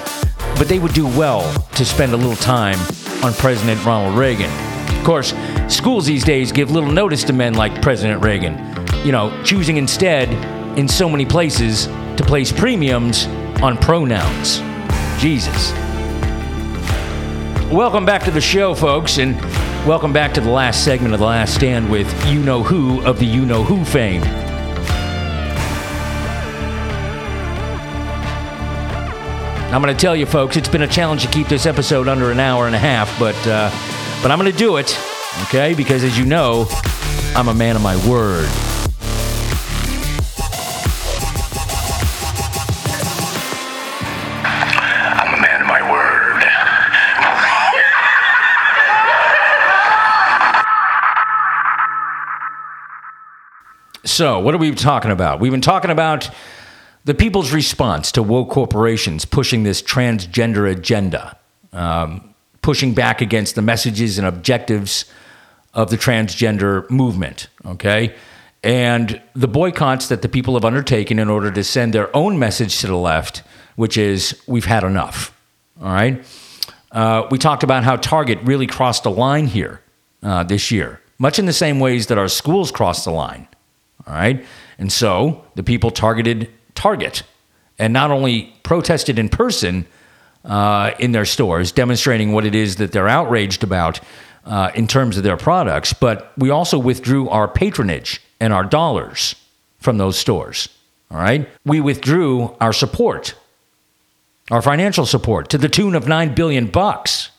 [0.56, 2.78] but they would do well to spend a little time
[3.24, 4.52] on President Ronald Reagan.
[4.96, 5.34] Of course,
[5.68, 8.54] schools these days give little notice to men like President Reagan,
[9.04, 10.30] you know, choosing instead,
[10.78, 13.26] in so many places, to place premiums
[13.64, 14.60] on pronouns.
[15.20, 15.72] Jesus.
[17.72, 19.42] Welcome back to the show, folks, and
[19.88, 23.18] welcome back to the last segment of The Last Stand with You Know Who of
[23.18, 24.22] the You Know Who fame.
[29.72, 32.30] I'm going to tell you, folks, it's been a challenge to keep this episode under
[32.30, 33.70] an hour and a half, but uh,
[34.22, 35.00] but I'm going to do it,
[35.44, 35.74] okay?
[35.74, 36.68] Because as you know,
[37.38, 38.50] I'm a man of my word.
[44.44, 46.44] I'm a man of my word.
[54.04, 55.40] So, what are we talking about?
[55.40, 56.30] We've been talking about
[57.04, 61.38] the people's response to woke corporations pushing this transgender agenda,
[61.74, 65.06] um, pushing back against the messages and objectives
[65.74, 68.14] of the transgender movement, okay?
[68.64, 72.80] And the boycotts that the people have undertaken in order to send their own message
[72.82, 73.42] to the left,
[73.76, 75.36] which is, we've had enough,
[75.82, 76.24] all right?
[76.92, 79.82] Uh, we talked about how Target really crossed a line here
[80.22, 83.48] uh, this year, much in the same ways that our schools crossed the line,
[84.06, 84.46] all right?
[84.78, 87.24] And so the people targeted Target
[87.78, 89.86] and not only protested in person
[90.46, 94.00] uh, in their stores, demonstrating what it is that they're outraged about
[94.46, 99.36] uh, in terms of their products, but we also withdrew our patronage and our dollars
[99.80, 100.70] from those stores.
[101.12, 101.48] All right?
[101.66, 103.36] We withdrew our support,
[104.50, 107.30] our financial support, to the tune of 9 billion bucks.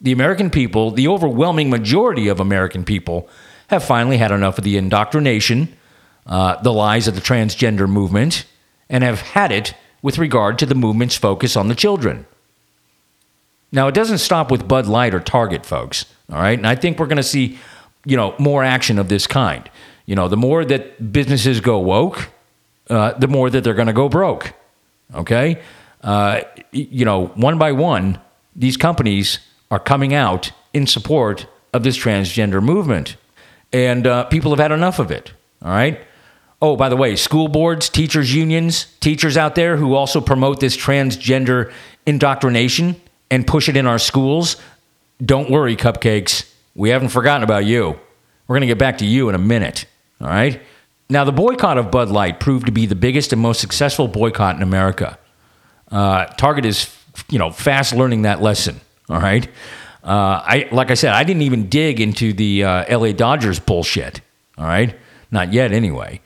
[0.00, 3.28] The American people, the overwhelming majority of American people,
[3.68, 5.76] have finally had enough of the indoctrination
[6.30, 8.46] uh, the lies of the transgender movement
[8.88, 12.24] and have had it with regard to the movement's focus on the children.
[13.72, 16.06] Now, it doesn't stop with Bud Light or Target, folks.
[16.32, 16.58] All right.
[16.58, 17.58] And I think we're going to see,
[18.04, 19.68] you know, more action of this kind.
[20.06, 22.30] You know, the more that businesses go woke,
[22.88, 24.54] uh, the more that they're going to go broke.
[25.14, 25.60] Okay.
[26.02, 26.40] Uh,
[26.72, 28.20] you know, one by one,
[28.56, 29.38] these companies
[29.70, 33.16] are coming out in support of this transgender movement.
[33.72, 35.32] And uh, people have had enough of it.
[35.62, 36.00] All right.
[36.62, 40.76] Oh, by the way, school boards, teachers' unions, teachers out there who also promote this
[40.76, 41.72] transgender
[42.04, 43.00] indoctrination
[43.30, 44.56] and push it in our schools,
[45.24, 46.50] don't worry, cupcakes.
[46.74, 47.98] We haven't forgotten about you.
[48.46, 49.86] We're going to get back to you in a minute.
[50.20, 50.60] All right.
[51.08, 54.56] Now, the boycott of Bud Light proved to be the biggest and most successful boycott
[54.56, 55.18] in America.
[55.90, 56.94] Uh, Target is,
[57.28, 58.80] you know, fast learning that lesson.
[59.08, 59.48] All right.
[60.02, 64.20] Uh, I like I said, I didn't even dig into the uh, LA Dodgers bullshit.
[64.56, 64.96] All right,
[65.30, 66.20] not yet anyway.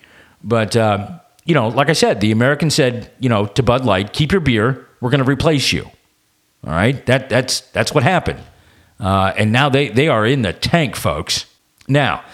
[0.45, 4.13] But uh, you know, like I said, the American said, you know, to Bud Light,
[4.13, 4.87] keep your beer.
[5.01, 5.85] We're going to replace you.
[6.65, 8.41] All right, that that's that's what happened.
[9.01, 11.47] Uh, and now they they are in the tank, folks.
[11.89, 12.25] Now,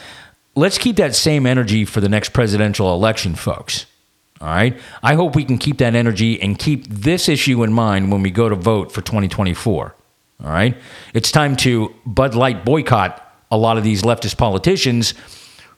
[0.54, 3.86] let's keep that same energy for the next presidential election, folks.
[4.40, 4.78] All right.
[5.02, 8.30] I hope we can keep that energy and keep this issue in mind when we
[8.30, 9.94] go to vote for 2024.
[10.42, 10.76] All right.
[11.12, 15.14] It's time to Bud Light boycott a lot of these leftist politicians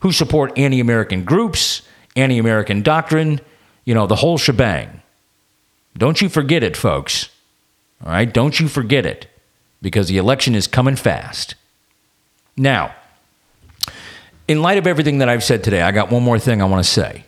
[0.01, 1.83] who support anti American groups,
[2.16, 3.40] anti American doctrine,
[3.84, 5.02] you know, the whole shebang.
[5.96, 7.28] Don't you forget it, folks.
[8.04, 8.32] All right.
[8.32, 9.26] Don't you forget it
[9.80, 11.54] because the election is coming fast.
[12.56, 12.94] Now,
[14.48, 16.84] in light of everything that I've said today, I got one more thing I want
[16.84, 17.24] to say.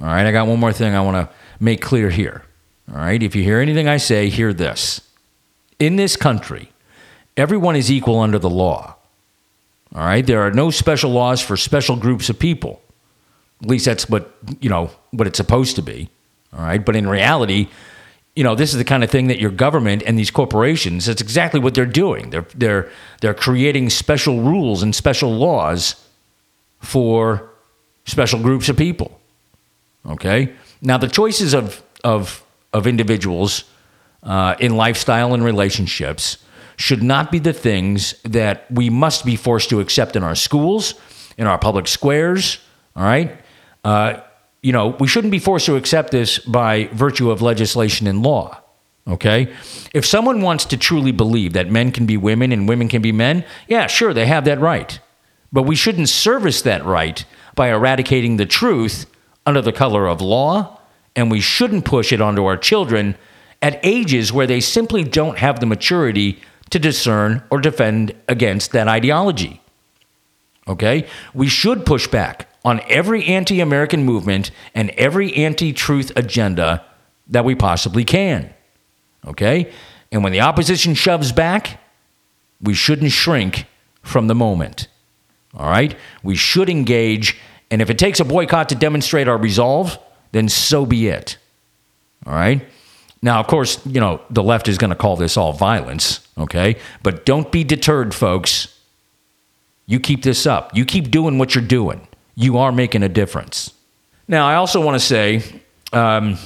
[0.00, 0.26] All right.
[0.26, 2.44] I got one more thing I want to make clear here.
[2.90, 3.22] All right.
[3.22, 5.00] If you hear anything I say, hear this.
[5.78, 6.70] In this country,
[7.36, 8.96] everyone is equal under the law.
[9.94, 10.26] All right.
[10.26, 12.80] There are no special laws for special groups of people.
[13.64, 14.30] At least that's what,
[14.60, 16.10] you know, what it's supposed to be.
[16.52, 16.84] All right.
[16.84, 17.68] But in reality,
[18.36, 21.22] you know, this is the kind of thing that your government and these corporations, that's
[21.22, 22.28] exactly what they're doing.
[22.28, 22.90] They're, they're,
[23.22, 25.96] they're creating special rules and special laws
[26.80, 27.48] for
[28.04, 29.18] special groups of people.
[30.04, 30.52] Okay?
[30.82, 33.64] Now, the choices of, of, of individuals
[34.22, 36.36] uh, in lifestyle and relationships
[36.76, 40.94] should not be the things that we must be forced to accept in our schools,
[41.38, 42.58] in our public squares.
[42.94, 43.40] All right?
[43.84, 44.20] Uh,
[44.62, 48.60] you know, we shouldn't be forced to accept this by virtue of legislation and law.
[49.06, 49.52] Okay?
[49.92, 53.12] If someone wants to truly believe that men can be women and women can be
[53.12, 54.98] men, yeah, sure, they have that right.
[55.52, 57.24] But we shouldn't service that right
[57.54, 59.06] by eradicating the truth
[59.44, 60.80] under the color of law,
[61.14, 63.16] and we shouldn't push it onto our children
[63.60, 66.40] at ages where they simply don't have the maturity
[66.70, 69.60] to discern or defend against that ideology.
[70.66, 71.06] Okay?
[71.34, 76.84] We should push back on every anti American movement and every anti truth agenda
[77.28, 78.52] that we possibly can.
[79.26, 79.70] Okay?
[80.10, 81.80] And when the opposition shoves back,
[82.60, 83.66] we shouldn't shrink
[84.02, 84.88] from the moment.
[85.54, 85.96] All right?
[86.22, 87.38] We should engage.
[87.70, 89.98] And if it takes a boycott to demonstrate our resolve,
[90.32, 91.36] then so be it.
[92.26, 92.66] All right?
[93.22, 96.76] Now, of course, you know, the left is going to call this all violence, okay?
[97.02, 98.78] But don't be deterred, folks.
[99.86, 100.76] You keep this up.
[100.76, 102.06] You keep doing what you're doing.
[102.34, 103.72] You are making a difference.
[104.26, 105.42] Now, I also want to say,
[105.92, 106.38] um,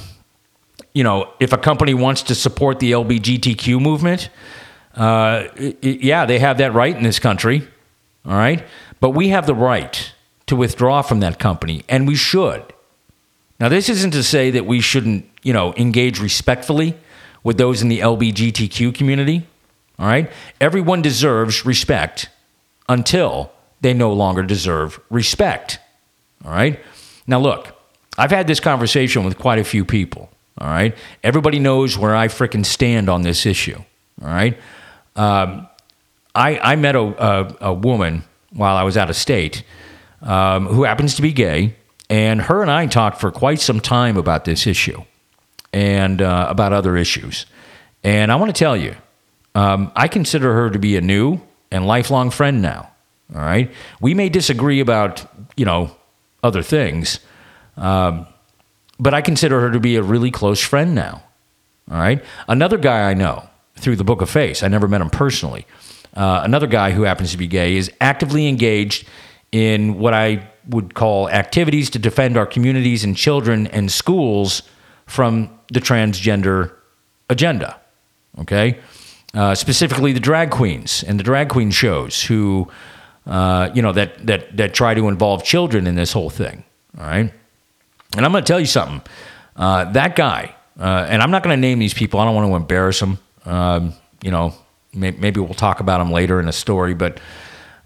[0.93, 4.29] you know, if a company wants to support the LBGTQ movement,
[4.95, 5.47] uh,
[5.81, 7.67] yeah, they have that right in this country.
[8.25, 8.65] All right.
[8.99, 10.11] But we have the right
[10.47, 12.63] to withdraw from that company, and we should.
[13.59, 16.95] Now, this isn't to say that we shouldn't, you know, engage respectfully
[17.43, 19.47] with those in the LBGTQ community.
[19.97, 20.31] All right.
[20.59, 22.29] Everyone deserves respect
[22.87, 25.79] until they no longer deserve respect.
[26.45, 26.79] All right.
[27.27, 27.75] Now, look,
[28.17, 30.29] I've had this conversation with quite a few people.
[30.57, 30.95] All right.
[31.23, 33.81] Everybody knows where I frickin' stand on this issue.
[34.21, 34.57] All right.
[35.15, 35.67] Um,
[36.35, 39.63] I, I met a, a, a woman while I was out of state
[40.21, 41.75] um, who happens to be gay,
[42.09, 45.03] and her and I talked for quite some time about this issue
[45.71, 47.45] and uh, about other issues.
[48.03, 48.95] And I want to tell you,
[49.55, 51.41] um, I consider her to be a new
[51.71, 52.91] and lifelong friend now.
[53.35, 55.25] All right, we may disagree about
[55.55, 55.95] you know
[56.41, 57.19] other things,
[57.77, 58.25] um,
[58.99, 61.23] but I consider her to be a really close friend now.
[61.91, 64.63] All right, another guy I know through the Book of Face.
[64.63, 65.65] I never met him personally.
[66.15, 69.07] Uh, another guy who happens to be gay is actively engaged
[69.51, 74.63] in what I would call activities to defend our communities and children and schools
[75.05, 76.73] from the transgender
[77.29, 77.79] agenda.
[78.39, 78.79] Okay,
[79.33, 82.67] uh, specifically the drag queens and the drag queen shows who,
[83.25, 86.63] uh, you know, that that that try to involve children in this whole thing.
[86.97, 87.31] All right,
[88.15, 89.01] and I'm going to tell you something.
[89.55, 92.19] Uh, that guy, uh, and I'm not going to name these people.
[92.19, 93.19] I don't want to embarrass them.
[93.45, 94.53] Um, you know,
[94.93, 96.93] may, maybe we'll talk about them later in a story.
[96.93, 97.19] But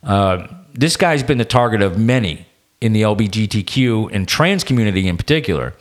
[0.04, 2.46] uh, this guy's been the target of many
[2.82, 5.74] in the LGBTQ and trans community in particular,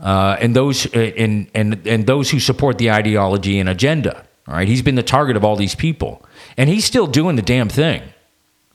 [0.00, 4.24] uh, and those and and and those who support the ideology and agenda.
[4.46, 6.24] All right, he's been the target of all these people,
[6.56, 8.02] and he's still doing the damn thing.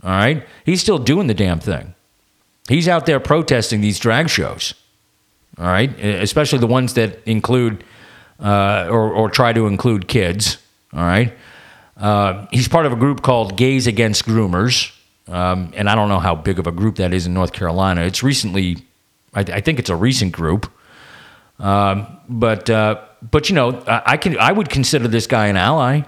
[0.04, 1.96] All right, he's still doing the damn thing.
[2.68, 4.74] He's out there protesting these drag shows.
[5.58, 7.84] All right, especially the ones that include
[8.40, 10.58] uh, or, or try to include kids.
[10.94, 11.34] All right.
[11.98, 14.92] Uh, he's part of a group called Gays Against Groomers.
[15.28, 18.02] Um, and I don't know how big of a group that is in North Carolina.
[18.02, 18.78] It's recently,
[19.34, 20.70] I, I think it's a recent group.
[21.60, 23.02] Um, but, uh,
[23.32, 26.02] but you know, I, I can, I would consider this guy an ally.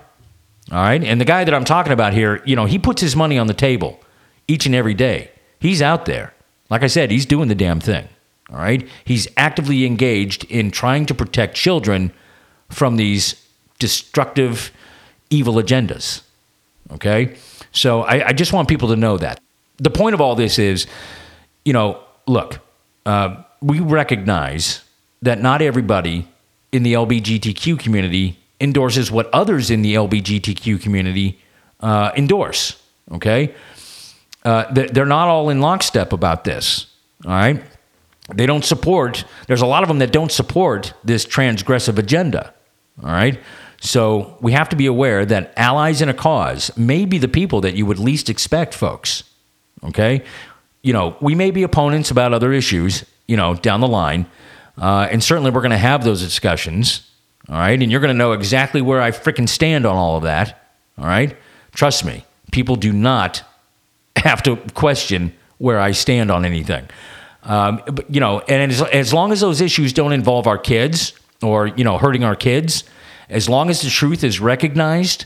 [0.71, 1.03] All right.
[1.03, 3.47] And the guy that I'm talking about here, you know, he puts his money on
[3.47, 3.99] the table
[4.47, 5.31] each and every day.
[5.59, 6.33] He's out there.
[6.69, 8.07] Like I said, he's doing the damn thing.
[8.51, 8.87] All right.
[9.03, 12.11] He's actively engaged in trying to protect children
[12.69, 13.35] from these
[13.79, 14.71] destructive,
[15.29, 16.21] evil agendas.
[16.93, 17.35] Okay.
[17.71, 19.39] So I, I just want people to know that.
[19.77, 20.87] The point of all this is,
[21.63, 22.59] you know, look,
[23.05, 24.83] uh, we recognize
[25.21, 26.27] that not everybody
[26.71, 31.40] in the LBGTQ community endorses what others in the LBGTQ community
[31.80, 32.82] uh, endorse.
[33.11, 33.53] Okay.
[34.44, 36.88] Uh, they're not all in lockstep about this.
[37.26, 37.64] All right.
[38.34, 42.53] They don't support, there's a lot of them that don't support this transgressive agenda.
[43.03, 43.40] All right.
[43.82, 47.61] So we have to be aware that allies in a cause may be the people
[47.61, 49.23] that you would least expect, folks.
[49.84, 50.23] Okay.
[50.82, 54.27] You know, we may be opponents about other issues, you know, down the line.
[54.77, 57.10] Uh, and certainly we're going to have those discussions.
[57.49, 57.81] All right.
[57.81, 60.69] And you're going to know exactly where I freaking stand on all of that.
[60.97, 61.35] All right.
[61.73, 63.43] Trust me, people do not
[64.15, 66.88] have to question where I stand on anything.
[67.43, 71.13] Um, but, you know, and as, as long as those issues don't involve our kids
[71.43, 72.84] or, you know, hurting our kids,
[73.30, 75.26] as long as the truth is recognized,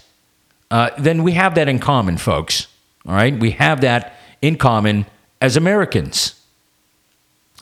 [0.71, 2.67] uh, then we have that in common, folks.
[3.05, 3.37] All right.
[3.37, 5.05] We have that in common
[5.41, 6.35] as Americans.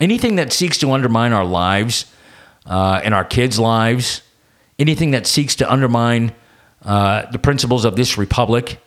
[0.00, 2.06] Anything that seeks to undermine our lives
[2.66, 4.22] uh, and our kids' lives,
[4.78, 6.32] anything that seeks to undermine
[6.84, 8.80] uh, the principles of this republic,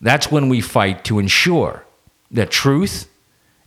[0.00, 1.84] that's when we fight to ensure
[2.30, 3.08] that truth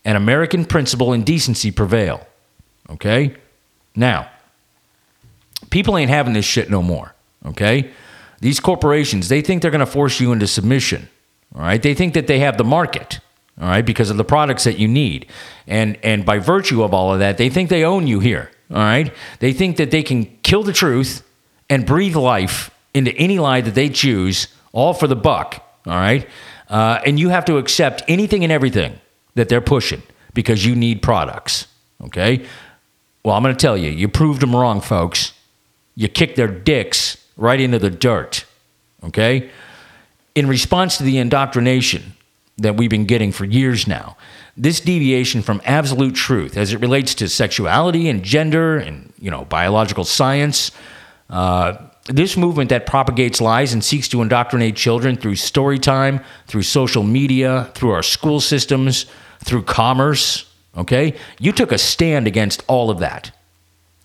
[0.06, 2.26] and American principle and decency prevail.
[2.90, 3.36] Okay?
[3.96, 4.30] Now,
[5.70, 7.14] people ain't having this shit no more.
[7.46, 7.92] Okay?
[8.40, 11.10] These corporations, they think they're going to force you into submission.
[11.56, 11.82] All right?
[11.82, 13.20] They think that they have the market.
[13.60, 13.86] All right?
[13.86, 15.28] Because of the products that you need.
[15.68, 18.52] And and by virtue of all of that, they think they own you here.
[18.74, 19.14] All right?
[19.40, 21.24] They think that they can kill the truth
[21.70, 25.64] and breathe life into any lie that they choose, all for the buck.
[25.86, 26.28] All right?
[26.70, 29.00] Uh, and you have to accept anything and everything
[29.36, 30.02] that they're pushing
[30.34, 31.68] because you need products.
[32.04, 32.46] Okay?
[33.24, 35.34] Well, I'm going to tell you, you proved them wrong, folks.
[35.96, 38.46] You kicked their dicks right into the dirt.
[39.04, 39.50] Okay?
[40.36, 42.14] In response to the indoctrination
[42.58, 44.18] that we've been getting for years now,
[44.56, 49.46] this deviation from absolute truth as it relates to sexuality and gender and you know
[49.46, 50.72] biological science
[51.30, 51.76] uh,
[52.06, 57.04] this movement that propagates lies and seeks to indoctrinate children through story time through social
[57.04, 59.06] media through our school systems
[59.44, 61.16] through commerce okay?
[61.40, 63.32] You took a stand against all of that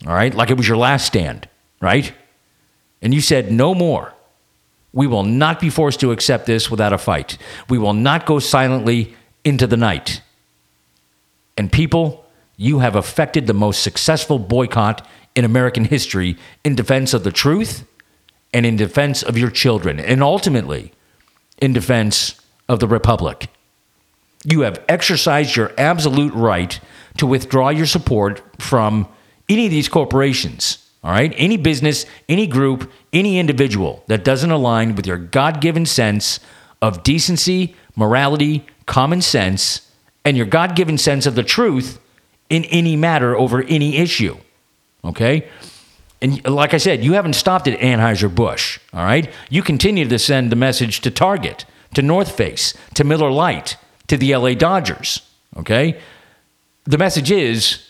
[0.07, 0.35] all right?
[0.35, 1.49] Like it was your last stand
[1.81, 2.13] right?
[3.03, 4.15] And you said no more.
[4.93, 7.37] We will not be forced to accept this without a fight.
[7.69, 9.15] We will not go silently
[9.45, 10.23] into the night
[11.59, 12.25] and people,
[12.57, 17.87] you have affected the most successful boycott in American history in defense of the truth
[18.55, 20.93] and in defense of your children, and ultimately
[21.61, 23.49] in defense of the Republic.
[24.45, 26.81] You have exercised your absolute right
[27.19, 29.09] to withdraw your support from
[29.49, 31.35] any of these corporations, all right?
[31.37, 36.41] Any business, any group, any individual that doesn't align with your God given sense
[36.81, 39.88] of decency, morality, common sense,
[40.29, 41.99] and your God given sense of the truth
[42.51, 44.37] in any matter over any issue.
[45.03, 45.49] Okay?
[46.21, 49.33] And like I said, you haven't stopped at Anheuser-Busch, all right?
[49.49, 51.65] You continue to send the message to Target,
[51.95, 53.79] to North Face, to Miller Lite,
[54.09, 55.23] to the LA Dodgers,
[55.57, 55.99] okay?
[56.85, 57.89] The message is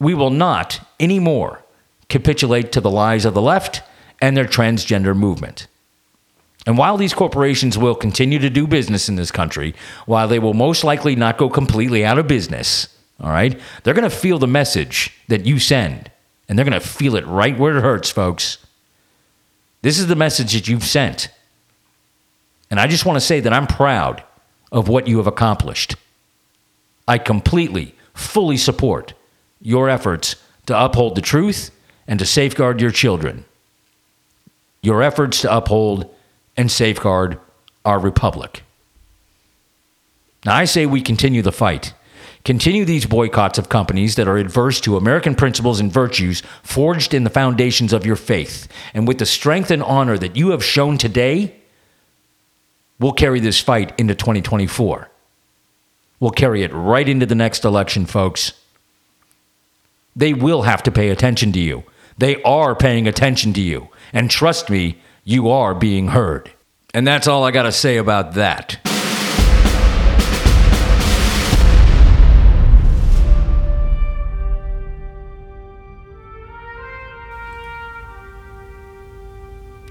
[0.00, 1.62] we will not anymore
[2.08, 3.82] capitulate to the lies of the left
[4.20, 5.68] and their transgender movement.
[6.66, 9.74] And while these corporations will continue to do business in this country,
[10.06, 12.88] while they will most likely not go completely out of business,
[13.20, 16.10] all right, they're going to feel the message that you send,
[16.48, 18.58] and they're going to feel it right where it hurts, folks.
[19.82, 21.28] This is the message that you've sent.
[22.70, 24.22] And I just want to say that I'm proud
[24.70, 25.96] of what you have accomplished.
[27.06, 29.14] I completely, fully support
[29.60, 30.36] your efforts
[30.66, 31.70] to uphold the truth
[32.06, 33.44] and to safeguard your children.
[34.80, 36.11] Your efforts to uphold
[36.56, 37.38] and safeguard
[37.84, 38.62] our republic.
[40.44, 41.94] Now, I say we continue the fight.
[42.44, 47.22] Continue these boycotts of companies that are adverse to American principles and virtues forged in
[47.22, 48.66] the foundations of your faith.
[48.94, 51.54] And with the strength and honor that you have shown today,
[52.98, 55.08] we'll carry this fight into 2024.
[56.18, 58.52] We'll carry it right into the next election, folks.
[60.16, 61.84] They will have to pay attention to you.
[62.18, 63.88] They are paying attention to you.
[64.12, 66.50] And trust me, you are being heard.
[66.94, 68.78] And that's all I got to say about that.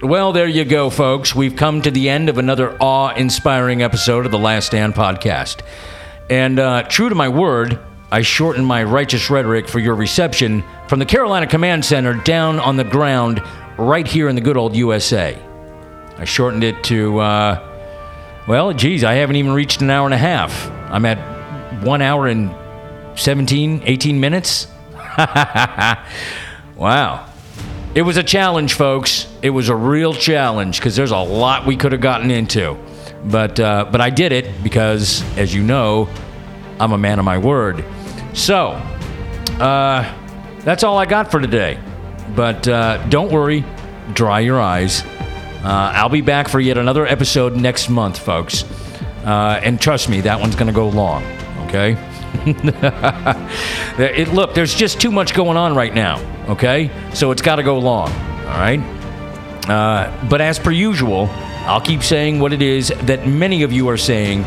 [0.02, 1.32] Well, there you go, folks.
[1.32, 5.60] We've come to the end of another awe inspiring episode of the Last Stand podcast.
[6.28, 7.78] And uh, true to my word,
[8.10, 12.76] I shortened my righteous rhetoric for your reception from the Carolina Command Center down on
[12.76, 13.40] the ground
[13.82, 15.38] right here in the good old USA.
[16.16, 17.68] I shortened it to, uh,
[18.46, 20.70] well, geez, I haven't even reached an hour and a half.
[20.90, 22.54] I'm at one hour and
[23.18, 24.68] 17, 18 minutes.
[26.76, 27.28] wow.
[27.94, 29.26] It was a challenge, folks.
[29.42, 32.78] It was a real challenge because there's a lot we could have gotten into.
[33.24, 36.08] But, uh, but I did it because, as you know,
[36.80, 37.84] I'm a man of my word.
[38.32, 38.70] So,
[39.60, 40.18] uh,
[40.60, 41.78] that's all I got for today.
[42.34, 43.64] But uh, don't worry,
[44.12, 45.02] dry your eyes.
[45.62, 48.64] Uh, I'll be back for yet another episode next month, folks.
[49.24, 51.22] Uh, and trust me, that one's going to go long,
[51.66, 51.96] okay?
[53.98, 56.90] it, look, there's just too much going on right now, okay?
[57.14, 58.80] So it's got to go long, all right?
[59.68, 61.28] Uh, but as per usual,
[61.64, 64.42] I'll keep saying what it is that many of you are saying,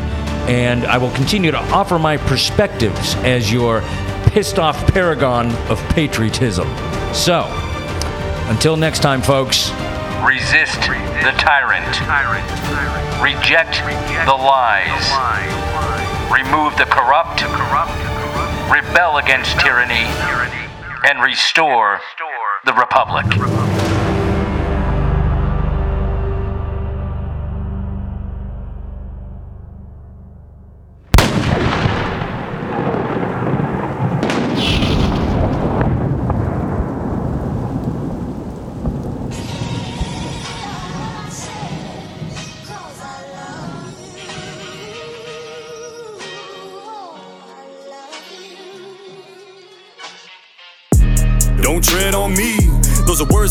[0.48, 3.80] and I will continue to offer my perspectives as your
[4.26, 6.68] pissed off paragon of patriotism.
[7.14, 7.44] So,
[8.48, 9.70] until next time, folks,
[10.24, 10.80] resist
[11.22, 11.86] the tyrant,
[13.22, 13.78] reject
[14.26, 15.06] the lies,
[16.32, 17.42] remove the corrupt,
[18.70, 20.06] rebel against tyranny,
[21.08, 22.00] and restore
[22.64, 23.26] the republic.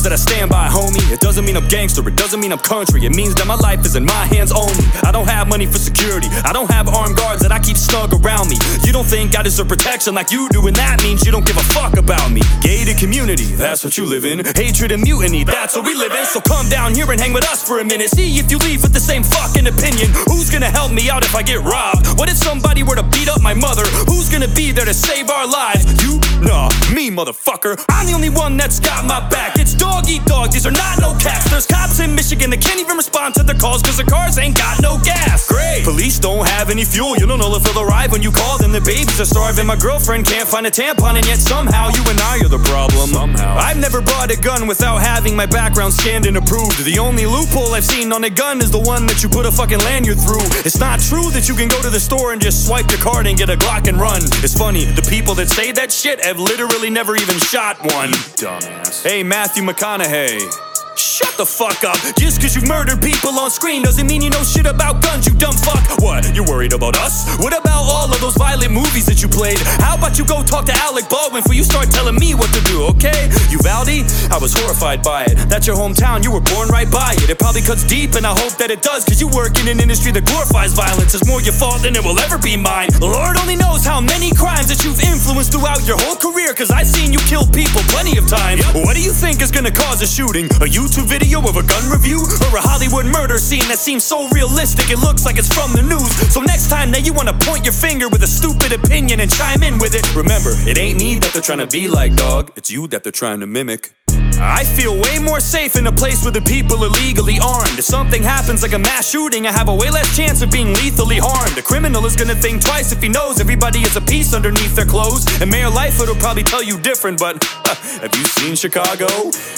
[0.05, 1.01] That I stand by, homie.
[1.11, 3.03] It doesn't mean I'm gangster, it doesn't mean I'm country.
[3.03, 4.85] It means that my life is in my hands only.
[5.01, 8.13] I don't have money for security, I don't have armed guards that I keep snug
[8.13, 8.57] around me.
[8.85, 11.57] You don't think I deserve protection like you do, and that means you don't give
[11.57, 12.41] a fuck about me.
[12.61, 14.45] Gated community, that's what you live in.
[14.45, 16.25] Hatred and mutiny, that's what we live in.
[16.25, 18.11] So come down here and hang with us for a minute.
[18.11, 20.13] See if you leave with the same fucking opinion.
[20.29, 22.13] Who's gonna help me out if I get robbed?
[22.19, 23.85] What if somebody were to beat up my mother?
[24.05, 25.89] Who's gonna be there to save our lives?
[26.05, 26.21] You?
[26.45, 27.83] Nah, me, motherfucker.
[27.89, 29.57] I'm the only one that's got my back.
[29.57, 31.49] It's dog eat dog, these are not no cats.
[31.49, 34.57] There's cops in Michigan that can't even respond to their calls because their cars ain't
[34.57, 35.47] got no gas.
[35.47, 35.83] Great.
[35.83, 37.15] Police don't have any fuel.
[37.15, 38.71] You don't know if they'll arrive when you call them.
[38.71, 39.65] The babies are starving.
[39.65, 43.09] My girlfriend can't find a tampon, and yet somehow you and I are the problem.
[43.09, 43.55] Somehow.
[43.57, 46.83] I've never bought a gun without having my background scanned and approved.
[46.83, 49.51] The only loophole I've seen on a gun is the one that you put a
[49.51, 50.43] fucking lanyard through.
[50.67, 53.27] It's not true that you can go to the store and just swipe your card
[53.27, 54.21] and get a Glock and run.
[54.43, 58.11] It's funny, the people that say that shit have literally never even shot one.
[58.35, 59.03] Dumbass.
[59.07, 59.84] Hey, Matthew McConaughey.
[59.85, 60.74] McConaughey.
[60.97, 61.99] Shut the fuck up.
[62.15, 65.33] Just cause you've murdered people on screen doesn't mean you know shit about guns, you
[65.35, 65.83] dumb fuck.
[65.99, 66.23] What?
[66.33, 67.27] You're worried about us?
[67.39, 69.59] What about all of those violent movies that you played?
[69.83, 72.61] How about you go talk to Alec Baldwin before you start telling me what to
[72.63, 73.27] do, okay?
[73.51, 74.07] Uvalde?
[74.31, 75.35] I was horrified by it.
[75.51, 77.29] That's your hometown, you were born right by it.
[77.29, 79.79] It probably cuts deep, and I hope that it does, cause you work in an
[79.83, 81.13] industry that glorifies violence.
[81.13, 82.87] It's more your fault than it will ever be mine.
[83.03, 86.87] Lord only knows how many crimes that you've influenced throughout your whole career, cause I've
[86.87, 88.63] seen you kill people plenty of times.
[88.87, 90.47] What do you think is gonna cause a shooting?
[90.63, 92.21] A YouTube video of a gun review?
[92.45, 95.81] Or a Hollywood murder scene that seems so realistic it looks like it's from the
[95.81, 96.13] news?
[96.31, 99.63] So next time that you wanna point your finger with a stupid opinion and chime
[99.63, 102.51] in with it, remember, it ain't me that they're trying to be like, dog.
[102.55, 103.93] It's you that they're trying to mimic.
[104.39, 107.77] I feel way more safe in a place where the people are legally armed.
[107.79, 110.73] If something happens like a mass shooting, I have a way less chance of being
[110.73, 111.57] lethally harmed.
[111.57, 114.85] A criminal is gonna think twice if he knows everybody is a piece underneath their
[114.85, 115.25] clothes.
[115.41, 117.43] And Mayor Lightfoot will probably tell you different, but
[118.01, 119.07] have you seen Chicago?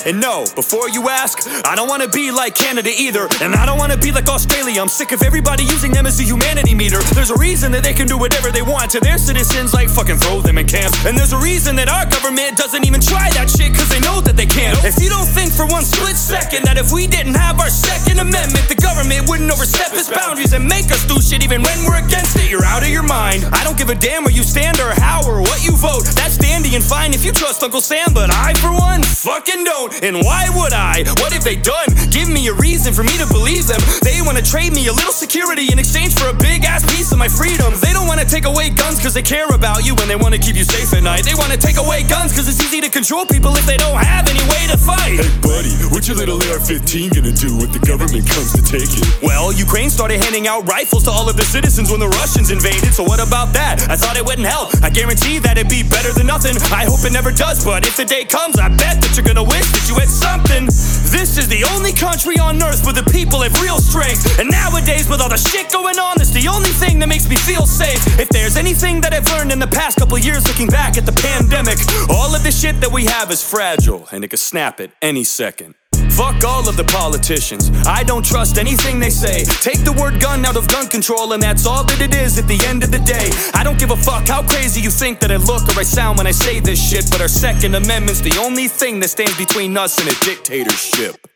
[0.05, 3.27] And no, before you ask, I don't wanna be like Canada either.
[3.41, 4.81] And I don't wanna be like Australia.
[4.81, 6.99] I'm sick of everybody using them as a humanity meter.
[7.15, 10.17] There's a reason that they can do whatever they want to their citizens, like fucking
[10.17, 11.05] throw them in camps.
[11.05, 14.21] And there's a reason that our government doesn't even try that shit, cause they know
[14.21, 14.66] that they can't.
[14.83, 18.19] If you don't think for one split second that if we didn't have our Second
[18.19, 22.03] Amendment, the government wouldn't overstep its boundaries and make us do shit even when we're
[22.03, 23.45] against it, you're out of your mind.
[23.55, 26.03] I don't give a damn where you stand or how or what you vote.
[26.19, 29.93] That's dandy and fine if you trust Uncle Sam, but I, for one, fucking don't.
[30.03, 31.07] And why would I?
[31.23, 31.87] What have they done?
[32.11, 33.79] Give me a reason for me to believe them.
[34.03, 37.17] They wanna trade me a little security in exchange for a big ass piece of
[37.17, 37.71] my freedom.
[37.79, 40.55] They don't wanna take away guns cause they care about you and they wanna keep
[40.55, 41.23] you safe at night.
[41.23, 44.27] They wanna take away guns cause it's easy to control people if they don't have
[44.27, 45.21] any way to fight.
[45.21, 49.05] Hey buddy, what your little AR-15 gonna do when the government comes to take it?
[49.21, 52.93] Well, Ukraine started handing out rifles to all of their citizens when the Russians invaded,
[52.93, 53.85] so what about that?
[53.89, 54.73] I thought it wouldn't help.
[54.81, 56.57] I guarantee that it'd be better than nothing.
[56.73, 59.43] I hope it never does, but if the day comes, I bet that you're gonna
[59.43, 60.65] wish that you had something.
[61.11, 64.39] This is the only country on earth where the people have real strength.
[64.39, 67.35] And nowadays, with all the shit going on, it's the only thing that makes me
[67.35, 67.99] feel safe.
[68.19, 71.13] If there's anything that I've learned in the past couple years looking back at the
[71.13, 71.79] pandemic,
[72.09, 75.25] all of the shit that we have is fragile and it could snap it any
[75.25, 75.75] second.
[76.11, 77.69] Fuck all of the politicians.
[77.85, 79.43] I don't trust anything they say.
[79.61, 82.47] Take the word gun out of gun control, and that's all that it is at
[82.47, 83.29] the end of the day.
[83.53, 86.17] I don't give a fuck how crazy you think that I look or I sound
[86.17, 89.75] when I say this shit, but our Second Amendment's the only thing that stands between
[89.77, 91.27] us and a dictatorship.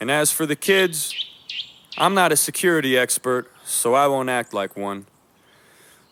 [0.00, 1.12] And as for the kids,
[1.98, 5.06] I'm not a security expert, so I won't act like one.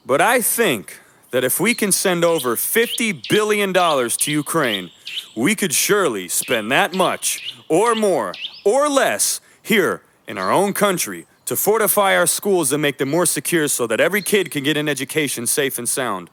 [0.05, 1.01] But I think
[1.31, 4.91] that if we can send over $50 billion to Ukraine,
[5.37, 8.35] we could surely spend that much, or more,
[8.65, 13.27] or less, here in our own country to fortify our schools and make them more
[13.27, 16.31] secure so that every kid can get an education safe and sound.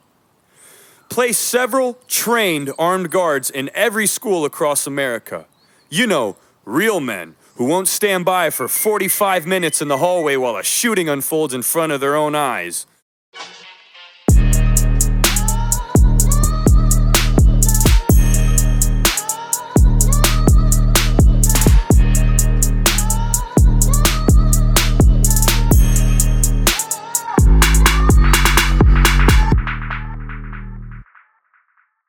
[1.08, 5.46] Place several trained armed guards in every school across America.
[5.90, 10.56] You know, real men who won't stand by for 45 minutes in the hallway while
[10.56, 12.86] a shooting unfolds in front of their own eyes.